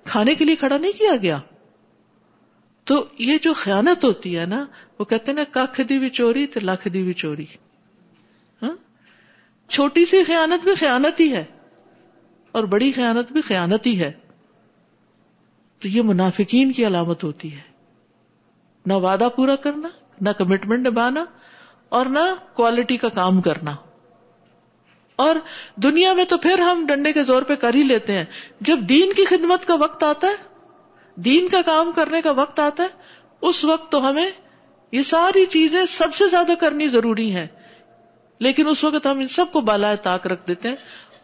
[0.04, 1.40] کھانے کے لیے کھڑا نہیں کیا گیا۔
[2.84, 4.66] تو یہ جو خیانت ہوتی ہے نا،
[4.98, 7.46] وہ کہتے نا کھ دی بھی چوری تو لکھ دی بھی چوری۔
[8.62, 8.76] ہاں؟
[9.68, 11.44] چھوٹی سی خیانت بھی خیانت ہی ہے۔
[12.56, 14.12] اور بڑی خیانت بھی خیانت ہی ہے۔
[15.80, 17.60] تو یہ منافقین کی علامت ہوتی ہے۔
[18.86, 19.88] نہ وعدہ پورا کرنا،
[20.20, 21.24] نہ کمٹمنٹ نبھانا
[21.88, 22.18] اور نہ
[22.54, 23.76] کوالٹی کا کام کرنا۔
[25.16, 25.36] اور
[25.76, 28.24] دنیا میں تو پھر ہم ڈنڈے کے زور پہ کر ہی لیتے ہیں۔
[28.60, 30.34] جب دین کی خدمت کا وقت آتا ہے،
[31.14, 32.88] دین کا کام کرنے کا وقت آتا ہے،
[33.40, 34.30] اس وقت تو ہمیں
[34.92, 37.46] یہ ساری چیزیں سب سے زیادہ کرنی ضروری ہیں۔
[38.38, 40.76] لیکن اس وقت ہم ان سب کو بالائے طاق رکھ دیتے ہیں۔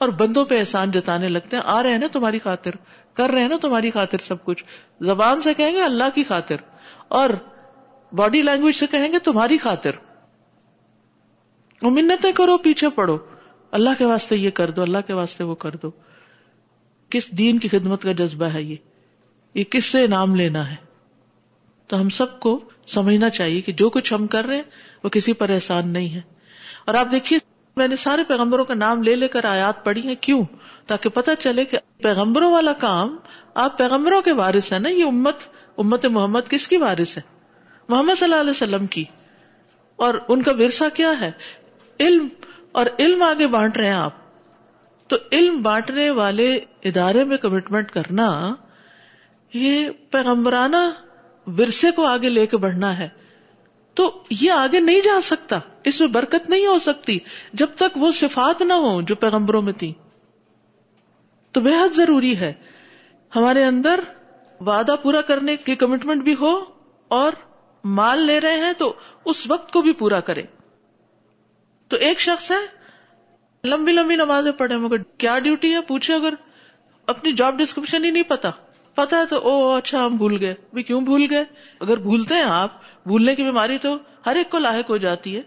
[0.02, 2.70] اور بندوں پہ احسان جتانے لگتے ہیں، آ رہے ہیں نا تمہاری خاطر،
[3.14, 4.64] کر رہے ہیں نا تمہاری خاطر سب کچھ۔
[5.00, 6.56] زبان سے کہیں گے اللہ کی خاطر،
[7.08, 7.30] اور
[8.12, 9.90] باڈی لینگویج سے کہیں گے تمہاری خاطر۔
[11.82, 13.18] منتیں کرو، پیچھے پڑو
[13.70, 15.90] اللہ کے واسطے یہ کر دو، اللہ کے واسطے وہ کر دو۔
[17.10, 18.76] کس دین کی خدمت کا جذبہ ہے یہ؟
[19.54, 20.76] یہ کس سے انعام لینا ہے؟
[21.86, 24.62] تو ہم سب کو سمجھنا چاہیے کہ جو کچھ ہم کر رہے ہیں،
[25.04, 26.20] وہ کسی پر احسان نہیں ہے۔
[26.86, 27.38] اور آپ دیکھیے
[27.76, 30.44] میں نے سارے پیغمبروں کا نام لے لے کر آیات پڑھی ہیں، کیوں؟
[30.86, 33.16] تاکہ پتہ چلے کہ پیغمبروں والا کام
[33.54, 35.36] آپ پیغمبروں کے وارث ہیں نا، یہ امت
[35.76, 37.22] امت محمد کس کی وارث ہے؟
[37.88, 39.04] محمد صلی اللہ علیہ وسلم کی۔
[39.96, 41.30] اور ان کا ورثہ کیا ہے؟
[42.00, 42.28] علم۔
[42.72, 44.12] اور علم آگے بانٹ رہے ہیں آپ۔
[45.08, 48.54] تو علم بانٹنے والے ادارے میں کمٹمنٹ کرنا،
[49.54, 50.76] یہ پیغمبرانہ
[51.46, 53.08] ورثے کو آگے لے کے بڑھنا ہے۔
[53.94, 57.18] تو یہ آگے نہیں جا سکتا، اس میں برکت نہیں ہو سکتی،
[57.52, 59.92] جب تک وہ صفات نہ ہو جو پیغمبروں میں تھی۔
[61.52, 62.52] تو بے حد ضروری ہے،
[63.36, 64.00] ہمارے اندر
[64.60, 66.64] وعدہ پورا کرنے کی کمٹمنٹ بھی ہو
[67.08, 67.32] اور
[67.84, 68.92] مال لے رہے ہیں تو
[69.24, 70.42] اس وقت کو بھی پورا کرے
[71.88, 72.82] تو ایک شخص ہے،
[73.64, 76.34] لمبی لمبی نمازیں پڑھے، مگر کیا ڈیوٹی ہے؟ پوچھے اگر
[77.06, 78.50] اپنی جاب ڈسکرپشن ہی نہیں پتا۔
[78.94, 81.44] پتا ہے تو او اچھا ہم بھول گئے۔ بھی کیوں بھول گئے؟
[81.80, 82.70] اگر بھولتے ہیں آپ
[83.06, 85.42] بھولنے کی بیماری تو ہر ایک کو لاحق ہو جاتی ہے۔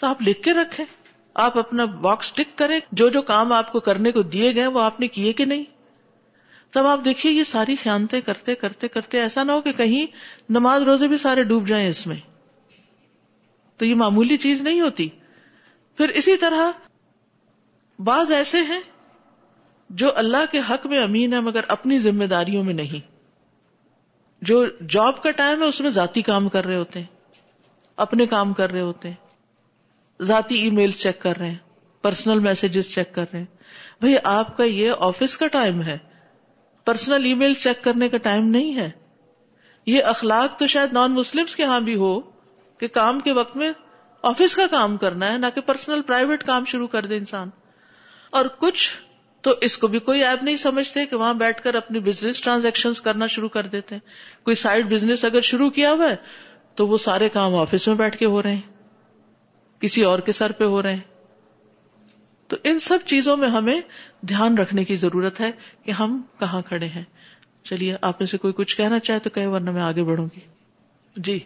[0.00, 0.86] تو آپ لکھ کے رکھیں۔
[1.34, 4.80] آپ اپنا باکس ٹک کریں۔ جو جو کام آپ کو کرنے کو دیے گئے وہ
[4.80, 5.64] آپ نے کیے کہ نہیں؟
[6.70, 10.06] تب آپ دیکھیے یہ ساری خیانتیں کرتے کرتے کرتے، ایسا نہ ہو کہ کہیں
[10.50, 12.16] نماز روزے بھی سارے ڈوب جائیں اس میں۔
[13.76, 15.08] تو یہ معمولی چیز نہیں ہوتی۔
[15.96, 16.70] پھر اسی طرح
[17.98, 18.80] بعض ایسے ہیں
[19.90, 23.11] جو اللہ کے حق میں امین ہے مگر اپنی ذمہ داریوں میں نہیں۔
[24.42, 27.06] جو جاب کا ٹائم ہے اس میں ذاتی کام کر رہے ہوتے ہیں،
[27.96, 29.14] اپنے کام کر رہے ہوتے ہیں،
[30.22, 31.56] ذاتی ای میل چیک کر رہے ہیں
[32.02, 33.46] پرسنل میسجز چیک کر رہے ہیں۔
[34.00, 35.98] بھائی، آپ کا یہ آفس کا ٹائم ہے۔
[36.84, 38.90] پرسنل ای میل چیک کرنے کا ٹائم نہیں ہے۔
[39.86, 42.20] یہ اخلاق تو شاید نان مسلم کے ہاں بھی ہو
[42.78, 43.72] کہ کام کے وقت میں
[44.22, 47.50] آفس کا کام کرنا ہے، نہ کہ پرسنل پرائیویٹ کام شروع کر دے انسان۔
[48.30, 48.90] اور کچھ
[49.42, 52.92] تو اس کو بھی کوئی ایپ نہیں سمجھتے کہ وہاں بیٹھ کر اپنی بزنس ٹرانزیکشن
[53.04, 54.08] کرنا شروع کر دیتے ہیں۔
[54.44, 56.16] کوئی سائڈ بزنس اگر شروع کیا ہوا ہے
[56.74, 58.60] تو وہ سارے کام آفس میں بیٹھ کے ہو رہے ہیں۔
[59.80, 61.00] کسی اور کے سر پہ ہو رہے ہیں۔
[62.48, 63.80] تو ان سب چیزوں میں ہمیں
[64.28, 65.50] دھیان رکھنے کی ضرورت ہے
[65.82, 67.04] کہ ہم کہاں کھڑے ہیں۔
[67.64, 70.40] چلیے، آپ میں سے کوئی کچھ کہنا چاہے تو کہ ورنہ میں آگے بڑھوں گی۔
[71.16, 71.38] جی۔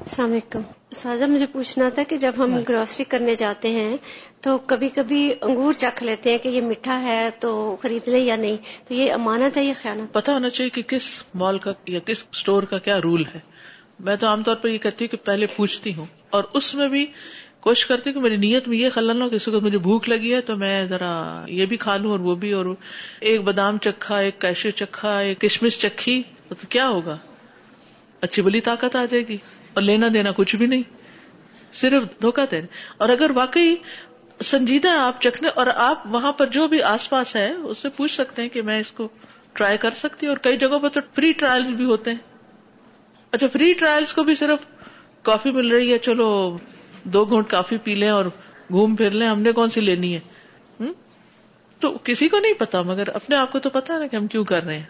[0.00, 0.60] السلام علیکم۔
[0.92, 3.96] سازا مجھے پوچھنا تھا کہ جب ہم گروسری کرنے جاتے ہیں
[4.40, 8.36] تو کبھی کبھی انگور چکھ لیتے ہیں کہ یہ میٹھا ہے تو خرید لیں یا
[8.36, 11.98] نہیں؟ تو یہ امانت ہے یہ خیال پتا ہونا چاہیے کہ کس مال کا یا
[11.98, 13.40] کس اسٹور کا کیا رول ہے۔
[14.00, 16.88] میں تو عام طور پر یہ کہتی ہوں کہ پہلے پوچھتی ہوں اور اس میں
[16.88, 17.06] بھی
[17.60, 20.34] کوشش کرتی ہوں کہ میری نیت میں یہ خلل نہ کسی کو مجھے بھوک لگی
[20.34, 22.66] ہے تو میں ذرا یہ بھی کھا لوں اور وہ بھی اور
[23.20, 27.16] ایک بادام چکھا ایک کیشو چکھا ایک کشمش چکھی تو کیا ہوگا؟
[28.20, 29.36] اچھی بلی طاقت آ جائے گی۔
[29.74, 30.82] اور لینا دینا کچھ بھی نہیں۔
[31.72, 32.62] صرف دھوکا دے۔
[32.96, 33.76] اور اگر واقعی
[34.42, 38.12] سنجیدہ آپ چکھنے اور آپ وہاں پر جو بھی آس پاس ہے، اس سے پوچھ
[38.12, 39.08] سکتے ہیں کہ میں اس کو
[39.52, 42.18] ٹرائی کر سکتی اور کئی جگہوں پر تو فری ٹرائل بھی ہوتے ہیں۔
[43.30, 44.58] اچھا فری ٹرائلس کو بھی صرف
[45.22, 46.56] کافی مل رہی ہے۔ چلو،
[47.04, 48.24] دو گھونٹ کافی پی لیں اور
[48.70, 50.20] گھوم پھر لیں۔ ہم نے کون سی لینی ہے؟
[51.80, 54.44] تو کسی کو نہیں پتا، مگر اپنے آپ کو تو پتا نا کہ ہم کیوں
[54.44, 54.84] کر رہے ہیں۔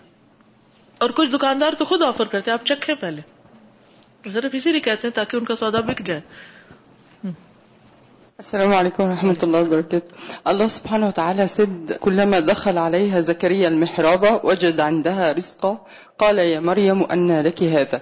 [0.99, 3.20] اور کچھ دکاندار تو خود آفر کرتے آپ چکھیں پہلے۔
[4.33, 6.21] صرف اسی لیے کہتے ہیں تاکہ ان کا سودا بک جائے۔
[8.43, 14.81] السلام عليكم ورحمة الله وبركاته الله سبحانه وتعالى سد كلما دخل عليها زكريا المحراب وجد
[14.81, 15.73] عندها رزقا۔
[16.19, 18.01] قال يا مريم أن لك هذا۔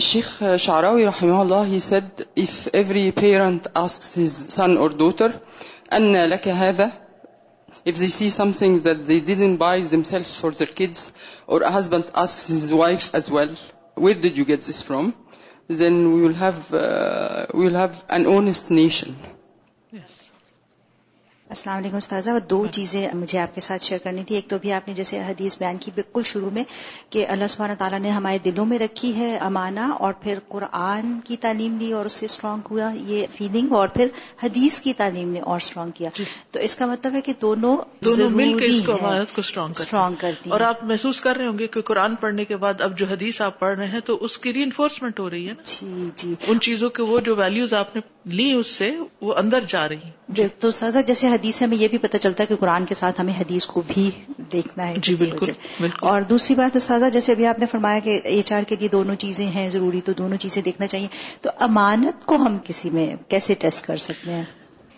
[0.00, 5.30] الشيخ شعراوي رحمه الله he said if every parent asks his son or daughter
[5.92, 6.90] أن لك هذا،
[7.84, 11.12] if they see something that they didn't buy themselves for their kids
[11.46, 13.56] or a husband asks his wife as well
[13.94, 15.14] where did you get this from
[15.68, 19.16] then we will have uh, we will have an honest nation
[21.48, 24.72] السلام علیکم استاذہ دو چیزیں مجھے آپ کے ساتھ share کرنی تھی۔ ایک تو بھی
[24.72, 26.64] آپ نے جیسے حدیث بیان کی بالکل شروع میں
[27.10, 31.36] کہ اللہ سبحانہ تعالیٰ نے ہمارے دلوں میں رکھی ہے امانہ اور پھر قرآن کی
[31.36, 34.08] تعلیم لی اور اس سے اسٹرانگ ہوا یہ فیلنگ اور پھر
[34.42, 37.76] حدیث کی تعلیم نے اور اسٹرانگ کیا۔ جی۔ تو اس کا مطلب ہے کہ دونوں
[38.04, 41.58] دونوں مل کے اس کو امانت کو اسٹرانگ کرتی اور آپ محسوس کر رہے ہوں
[41.58, 44.38] گے کہ قرآن پڑھنے کے بعد اب جو حدیث آپ پڑھ رہے ہیں تو اس
[44.38, 47.96] کی ری انفورسمنٹ ہو رہی ہے جی جی۔ ان چیزوں کے وہ جو ویلوز آپ
[47.96, 51.76] نے لی اس سے وہ اندر جا رہی ہیں۔ تو سازا جیسے حدیث سے ہمیں
[51.76, 54.10] یہ بھی پتہ چلتا ہے کہ قرآن کے ساتھ ہمیں حدیث کو بھی
[54.52, 55.50] دیکھنا ہے جی بالکل
[56.00, 59.14] اور دوسری بات سازا جیسے ابھی آپ نے فرمایا کہ ایچ آر کے لیے دونوں
[59.14, 61.08] چیزیں ہیں ضروری تو دونوں چیزیں دیکھنا چاہیے۔
[61.40, 64.44] تو امانت کو ہم کسی میں کیسے ٹیسٹ کر سکتے ہیں؟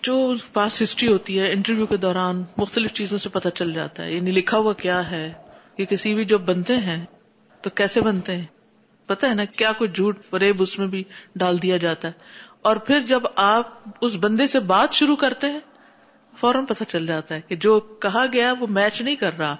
[0.02, 4.12] جو پاس ہسٹری ہوتی ہے انٹرویو کے دوران مختلف چیزوں سے پتہ چل جاتا ہے
[4.12, 5.32] یعنی لکھا ہوا کیا ہے
[5.76, 7.04] کہ کسی بھی جو بنتے ہیں
[7.60, 8.44] تو کیسے بنتے ہیں؟
[9.06, 11.02] پتہ ہے نا کیا کچھ جھوٹ فریب اس میں بھی
[11.36, 12.12] ڈال دیا جاتا ہے۔
[12.62, 13.68] اور پھر جب آپ
[14.00, 15.60] اس بندے سے بات شروع کرتے ہیں
[16.36, 19.56] فوراً پتہ چل جاتا ہے کہ جو کہا گیا وہ میچ نہیں کر رہا۔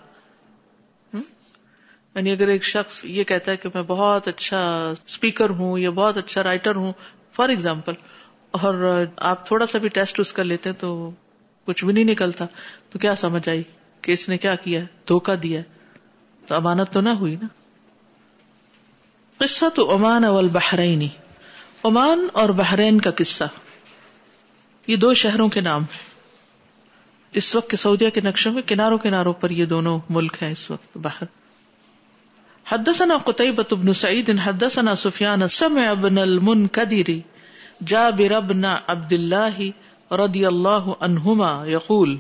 [2.15, 6.17] یعنی اگر ایک شخص یہ کہتا ہے کہ میں بہت اچھا اسپیکر ہوں یا بہت
[6.17, 6.93] اچھا رائٹر ہوں،
[7.33, 7.93] فار ایگزامپل،
[8.51, 11.11] اور آپ تھوڑا سا بھی ٹیسٹ اس کا لیتے ہیں تو
[11.65, 12.45] کچھ بھی نہیں نکلتا،
[12.91, 13.63] تو کیا سمجھ آئی
[14.03, 15.61] کہ اس نے کیا کیا دھوکا دیا
[16.47, 17.47] تو امانت تو نہ ہوئی نا۔
[19.39, 21.09] قصہ تو امان اول بحرینی
[21.85, 23.45] عمان اور بحرین کا قصہ۔
[24.87, 25.85] یہ دو شہروں کے نام
[27.35, 30.71] اس وقت کے سعودیہ کے نقشوں میں کناروں کناروں پر یہ دونوں ملک ہیں اس
[30.71, 31.27] وقت باہر
[32.67, 37.11] حدثنا قطعبة بن سعید، حدثنا سفیان، سمع ابن المنکدر،
[37.87, 39.61] جابر ابن عبد اللہ
[40.13, 42.17] رضی اللہ عنہما یقول،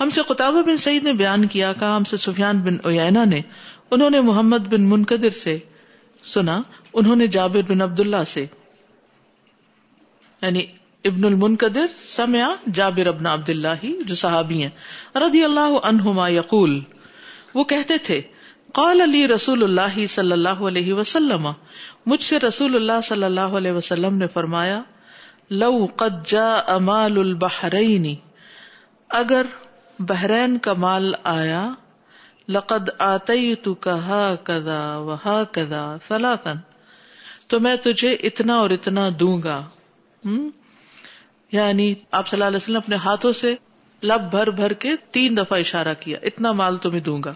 [0.00, 3.40] ہم سے قطابہ بن سعید نے بیان کیا، کہا ہم سے سفیان بن اوینا نے،
[3.90, 5.58] انہوں نے محمد بن منقدر سے
[6.24, 6.62] سنا،
[6.92, 8.46] انہوں نے جابر بن عبداللہ سے
[10.42, 10.66] یعنی
[11.04, 14.70] ابن المنقدر سمع جابر ابن عبد اللہ جو صحابی ہیں،
[15.16, 16.80] رضی اللہ عنہما یقول،
[17.54, 18.20] وہ کہتے تھے،
[18.72, 21.48] قال علی رسول اللہ صلی اللہ علیہ وسلم،
[22.06, 24.80] مجھ سے رسول اللہ صلی اللہ علیہ وسلم نے فرمایا،
[25.50, 28.14] لو قد جاء امال البحرین،
[29.10, 29.46] اگر
[29.98, 31.68] بحرین کا مال آیا،
[32.48, 35.96] لقد آتی تو کہا کدا
[37.48, 39.58] تو میں تجھے اتنا اور اتنا دوں گا
[40.22, 40.48] ہم؟
[41.52, 43.54] یعنی آپ صلی اللہ علیہ وسلم اپنے ہاتھوں سے
[44.02, 47.34] لب بھر بھر کے تین دفعہ اشارہ کیا، اتنا مال تمہیں دوں گا۔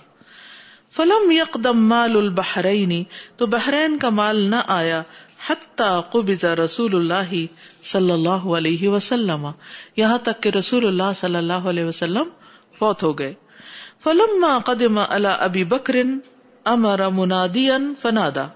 [0.91, 3.05] فلم یکدم مال البحرین
[3.37, 5.03] تو بحرین کا مال نہ آیا
[5.47, 7.47] حتی قبض رسول اللہ
[7.85, 9.49] صلی اللہ علیہ وسلم۔
[9.97, 12.29] یہاں تک کہ رسول اللہ صلی اللہ علیہ وسلم
[12.79, 13.35] فوت ہو گئے۔
[14.03, 15.97] فلم قدم اللہ ابی بکر
[16.65, 18.47] امر منادیا فنادا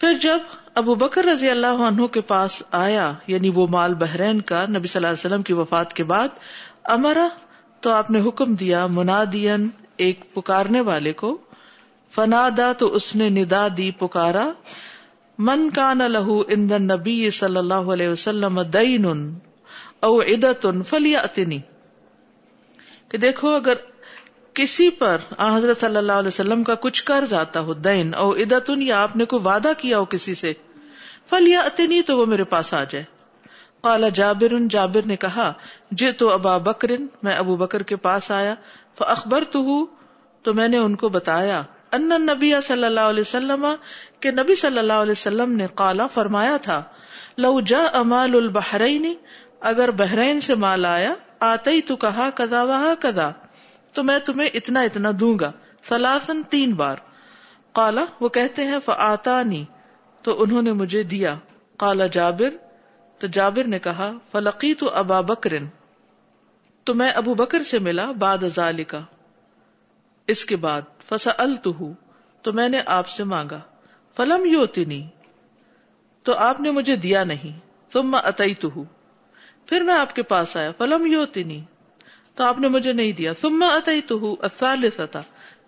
[0.00, 0.38] پھر جب
[0.74, 4.98] ابو بکر رضی اللہ عنہ کے پاس آیا یعنی وہ مال بحرین کا نبی صلی
[4.98, 6.28] اللہ علیہ وسلم کی وفات کے بعد
[6.84, 7.28] امرا
[7.80, 11.38] تو آپ نے حکم دیا منادین ایک پکارنے والے کو،
[12.12, 14.52] فنادا تو اس نے ندا دی پکارا،
[15.38, 19.06] من کان لہو اندن نبی صلی اللہ علیہ وسلم دین
[20.00, 21.58] او عدت فلیاتنی
[23.08, 23.74] کہ دیکھو اگر
[24.56, 28.30] کسی پر آ، حضرت صلی اللہ علیہ وسلم کا کچھ قرض آتا ہو، دین، او
[28.30, 30.52] ادتن یا آپ نے کوئی وعدہ کیا ہو کسی سے
[31.30, 33.04] فل یا اتنی تو وہ میرے پاس آ جائے۔
[33.80, 35.52] قال جابر جابر نے کہا
[35.90, 36.90] جے تو ابا بکر،
[37.22, 38.54] میں ابو بکر کے پاس آیا
[38.98, 39.44] فاخبر
[40.44, 43.66] تو میں نے ان کو بتایا ان نبی صلی اللہ علیہ وسلم،
[44.20, 46.82] کہ نبی صلی اللہ علیہ وسلم نے قالا، فرمایا تھا،
[47.38, 49.12] لو جا امال البحرین
[49.60, 53.30] اگر بحرین سے مال آیا آتے تو کہا کدا وہا کدا
[53.96, 55.52] تو میں تمہیں اتنا اتنا دوں گا۔
[55.84, 56.96] سلاسن تین بار۔
[57.72, 59.64] کالا وہ کہتے ہیں فعتانی
[60.22, 61.36] تو انہوں نے مجھے دیا۔
[61.76, 62.48] کالا جابر،
[63.18, 65.66] تو جابر نے کہا فلقی تو ابا بکرن
[66.84, 69.00] تو میں ابو بکر سے ملا باد ازال کا
[70.26, 71.44] اس کے بعد فسا
[72.42, 73.60] تو میں نے آپ سے مانگا۔
[74.16, 75.08] فلم یوتنی
[76.22, 77.58] تو آپ نے مجھے دیا نہیں۔
[77.92, 78.84] تم اتئی تو
[79.66, 81.64] پھر میں آپ کے پاس آیا۔ فلم یوتنی
[82.36, 85.22] تو آپ نے مجھے نہیں دیا۔ سما اتئی تو اتھا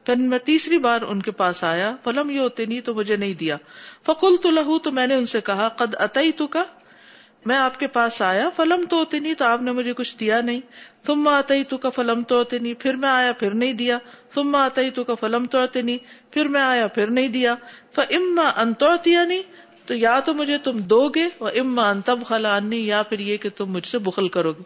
[0.04, 3.34] پھر میں تیسری بار ان کے پاس آیا۔ فلم یہ ہوتے نہیں تو مجھے نہیں
[3.34, 3.56] دیا۔
[4.06, 6.64] فکل تو لہو تو میں نے ان سے کہا، قد اتئی تو کا
[7.46, 10.40] میں آپ کے پاس آیا۔ فلم تو ہوتے نہیں تو آپ نے مجھے کچھ دیا
[10.40, 10.60] نہیں۔
[11.04, 13.98] تم اتئی تو کا فلم تو ہوتے نہیں پھر میں آیا، پھر نہیں دیا۔
[14.34, 15.98] تم اتئی تو کا فلم تو ہوتے نہیں
[16.30, 17.54] پھر میں آیا، پھر نہیں دیا۔
[17.94, 19.42] فما انتوتیا نہیں
[19.86, 23.48] تو یا تو مجھے تم دو گے اور اما انتب خلانی یا پھر یہ کہ
[23.56, 24.62] تم مجھ سے بخل کرو گے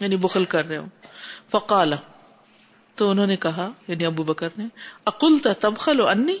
[0.00, 0.86] یعنی بخل کر رہے ہو۔
[1.52, 1.94] فقال
[2.94, 4.64] تو انہوں نے کہا یعنی ابو بکر نے
[5.04, 6.36] اکل تبخل و انی؟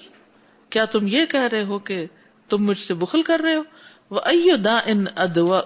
[0.70, 2.06] کیا تم یہ کہہ رہے ہو کہ
[2.48, 3.62] تم مجھ سے بخل کر رہے ہو؟
[4.10, 4.20] وہ
[4.64, 5.60] دا ان ادوا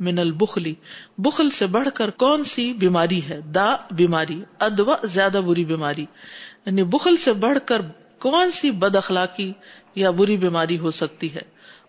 [0.00, 0.74] من البخلی
[1.18, 6.06] بخل سے بڑھ کر کون سی بیماری ہے؟ دا بیماری ادوا زیادہ بری بیماری۔
[6.66, 7.82] یعنی بخل سے بڑھ کر
[8.18, 9.52] کون سی بد اخلاقی
[9.94, 11.42] یا بری بیماری ہو سکتی ہے؟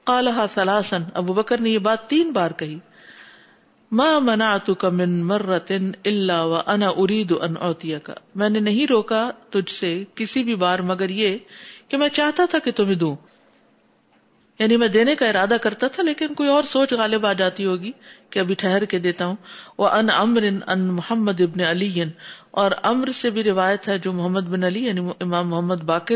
[0.04, 2.80] کالہ سلاسن ابو بکر نے یہ بات تین بار کہی۔
[3.92, 8.60] ماں منا تو کا من مرتن اللہ و انا ارید ان اوتیا کا میں نے
[8.60, 11.38] نہیں روکا تجھ سے کسی بھی بار، مگر یہ
[11.88, 13.16] کہ میں چاہتا تھا کہ تمہیں دوں۔
[14.60, 17.92] یعنی میں دینے کا ارادہ کرتا تھا لیکن کوئی اور سوچ غالب آ جاتی ہوگی
[18.30, 19.36] کہ ابھی ٹھہر کے دیتا ہوں۔
[19.78, 22.04] وہ ان امر ان محمد ابن علی
[22.52, 26.16] اور امر سے بھی روایت ہے جو محمد بن علی یعنی امام محمد باقر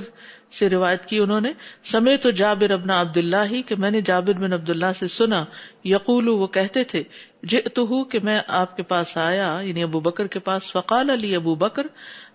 [0.52, 4.02] سے روایت کی انہوں نے سمے تو جابر ابن عبد اللہ ہی کہ میں نے
[4.02, 5.45] جابر بن عبد اللہ سے سنا۔
[5.84, 7.04] یقول وہ کہتے تھے
[7.43, 11.36] جئت ہوں کہ میں آپ کے پاس آیا یعنی ابو بکر کے پاس۔ فقال علی
[11.36, 11.88] ابو بکر،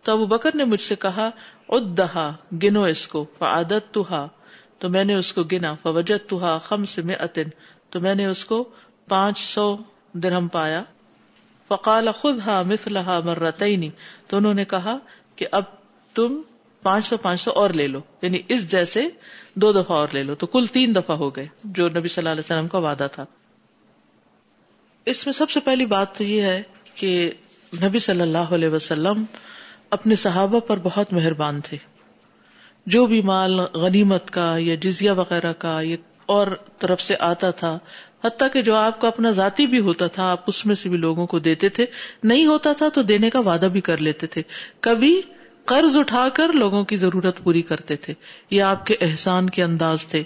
[0.02, 1.30] تو ابو بکر نے مجھ سے کہا
[1.68, 4.04] ادہا گنو اس کو فعادت تو
[4.84, 7.42] تو میں نے اس کو گنا فوجت تو خم سے میں اتن
[7.90, 8.68] تو میں نے اس کو
[9.08, 9.76] پانچ سو
[10.12, 10.82] درہم پایا۔
[11.68, 13.90] فقال خود ہا مسلحا مرتعینی
[14.26, 14.98] تو انہوں نے کہا
[15.36, 15.62] کہ اب
[16.14, 16.42] تم
[16.82, 19.08] پانچ سو پانچ سو اور لے لو یعنی اس جیسے
[19.54, 22.30] دو دفعہ اور لے لو۔ تو کل تین دفعہ ہو گئے، جو نبی صلی اللہ
[22.30, 23.26] علیہ وسلم کا وعدہ تھا۔
[25.06, 26.62] اس میں سب سے پہلی بات تو یہ ہے
[26.94, 27.30] کہ
[27.82, 29.24] نبی صلی اللہ علیہ وسلم
[29.90, 31.76] اپنے صحابہ پر بہت مہربان تھے۔
[32.86, 36.46] جو بھی مال غنیمت کا یا جزیہ وغیرہ کا یا اور
[36.78, 37.78] طرف سے آتا تھا،
[38.24, 40.96] حتیٰ کہ جو آپ کا اپنا ذاتی بھی ہوتا تھا، آپ اس میں سے بھی
[40.96, 41.86] لوگوں کو دیتے تھے۔
[42.24, 44.42] نہیں ہوتا تھا تو دینے کا وعدہ بھی کر لیتے تھے۔
[44.80, 45.22] کبھی
[45.64, 48.14] قرض اٹھا کر لوگوں کی ضرورت پوری کرتے تھے۔
[48.50, 50.22] یہ آپ کے احسان کے انداز تھے۔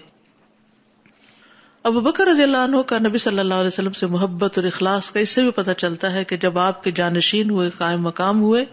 [1.83, 5.11] ابو بکر رضی اللہ عنہ کا نبی صلی اللہ علیہ وسلم سے محبت اور اخلاص
[5.11, 8.43] کا اس سے بھی پتہ چلتا ہے کہ جب آپ کے جانشین ہوئے، قائم مقام
[8.43, 8.65] ہوئے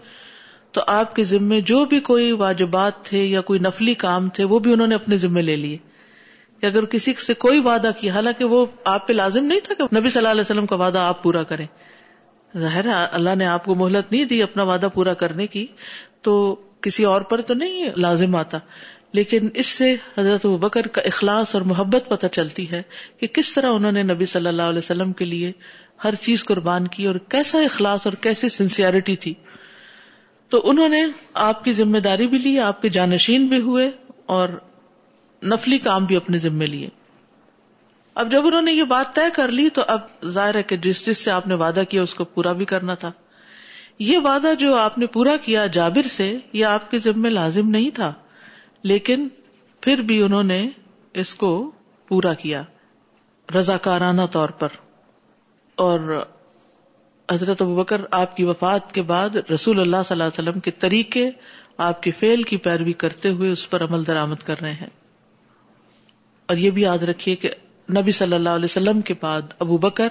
[0.72, 4.58] تو آپ کے ذمے جو بھی کوئی واجبات تھے یا کوئی نفلی کام تھے وہ
[4.58, 5.78] بھی انہوں نے اپنے ذمے لے لیے۔
[6.60, 10.00] کہ اگر کسی سے کوئی وعدہ کیا، حالانکہ وہ آپ پہ لازم نہیں تھا کہ
[10.00, 11.66] نبی صلی اللہ علیہ وسلم کا وعدہ آپ پورا کریں۔
[12.58, 15.66] ظاہر اللہ نے آپ کو مہلت نہیں دی اپنا وعدہ پورا کرنے کی۔
[16.22, 18.58] تو کسی اور پر تو نہیں لازم آتا۔
[19.12, 22.82] لیکن اس سے حضرت بکر کا اخلاص اور محبت پتہ چلتی ہے
[23.20, 25.52] کہ کس طرح انہوں نے نبی صلی اللہ علیہ وسلم کے لیے
[26.04, 29.34] ہر چیز قربان کی اور کیسا اخلاص اور کیسی سنسیئرٹی تھی۔
[30.48, 33.90] تو انہوں نے آپ کی ذمہ داری بھی لی، آپ کے جانشین بھی ہوئے
[34.26, 34.48] اور
[35.42, 36.88] نفلی کام بھی اپنے ذمے لیے۔
[38.14, 41.06] اب جب انہوں نے یہ بات طے کر لی تو اب ظاہر ہے کہ جس
[41.06, 43.12] جس سے آپ نے وعدہ کیا اس کو پورا بھی کرنا تھا۔
[43.98, 47.90] یہ وعدہ جو آپ نے پورا کیا جابر سے، یہ آپ کے ذمے لازم نہیں
[47.90, 48.12] تھا،
[48.82, 49.28] لیکن
[49.80, 50.68] پھر بھی انہوں نے
[51.14, 51.70] اس کو
[52.08, 52.62] پورا کیا۔
[53.54, 54.68] رضاکارانہ طور پر۔
[55.76, 56.24] اور
[57.32, 61.30] حضرت بکر آپ کی وفات کے بعد رسول اللہ صلی اللہ علیہ وسلم کے طریقے،
[61.76, 64.86] آپ کے فیل کی پیروی کرتے ہوئے اس پر عمل درآمد کر رہے ہیں۔
[66.46, 67.50] اور یہ بھی یاد رکھیے کہ
[67.90, 70.08] نبی صلی اللہ علیہ وسلم کے بعد ابو بکر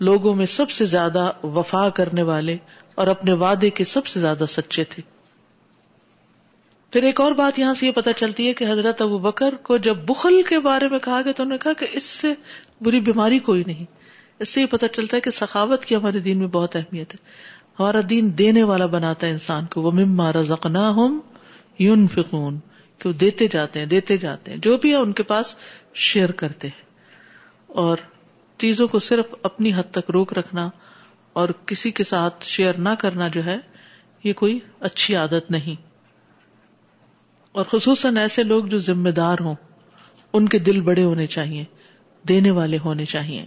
[0.00, 2.56] لوگوں میں سب سے زیادہ وفا کرنے والے
[2.94, 5.02] اور اپنے وعدے کے سب سے زیادہ سچے تھے۔
[6.92, 9.76] پھر ایک اور بات یہاں سے یہ پتا چلتی ہے کہ حضرت ابو بکر کو
[9.76, 12.34] جب بخل کے بارے میں کہا گیا تو انہوں نے کہا کہ اس سے
[12.80, 13.97] بری بیماری کوئی نہیں۔
[14.38, 17.18] اس سے یہ پتا چلتا ہے کہ سخاوت کی ہمارے دین میں بہت اہمیت ہے۔
[17.78, 21.20] ہمارا دین دینے والا بناتا ہے انسان کو۔ وہ مما رزقنا ہوں
[21.78, 22.58] یون فکون
[22.98, 25.56] کہ وہ دیتے جاتے ہیں، دیتے جاتے ہیں۔ جو بھی ہے ان کے پاس
[25.94, 26.84] شیئر کرتے ہیں۔
[27.66, 27.96] اور
[28.58, 30.70] چیزوں کو صرف اپنی حد تک روک رکھنا
[31.32, 33.56] اور کسی کے ساتھ شیئر نہ کرنا جو ہے،
[34.24, 35.82] یہ کوئی اچھی عادت نہیں۔
[37.52, 39.54] اور خصوصاً ایسے لوگ جو ذمہ دار ہوں،
[40.32, 41.64] ان کے دل بڑے ہونے چاہیے،
[42.28, 43.46] دینے والے ہونے چاہیے۔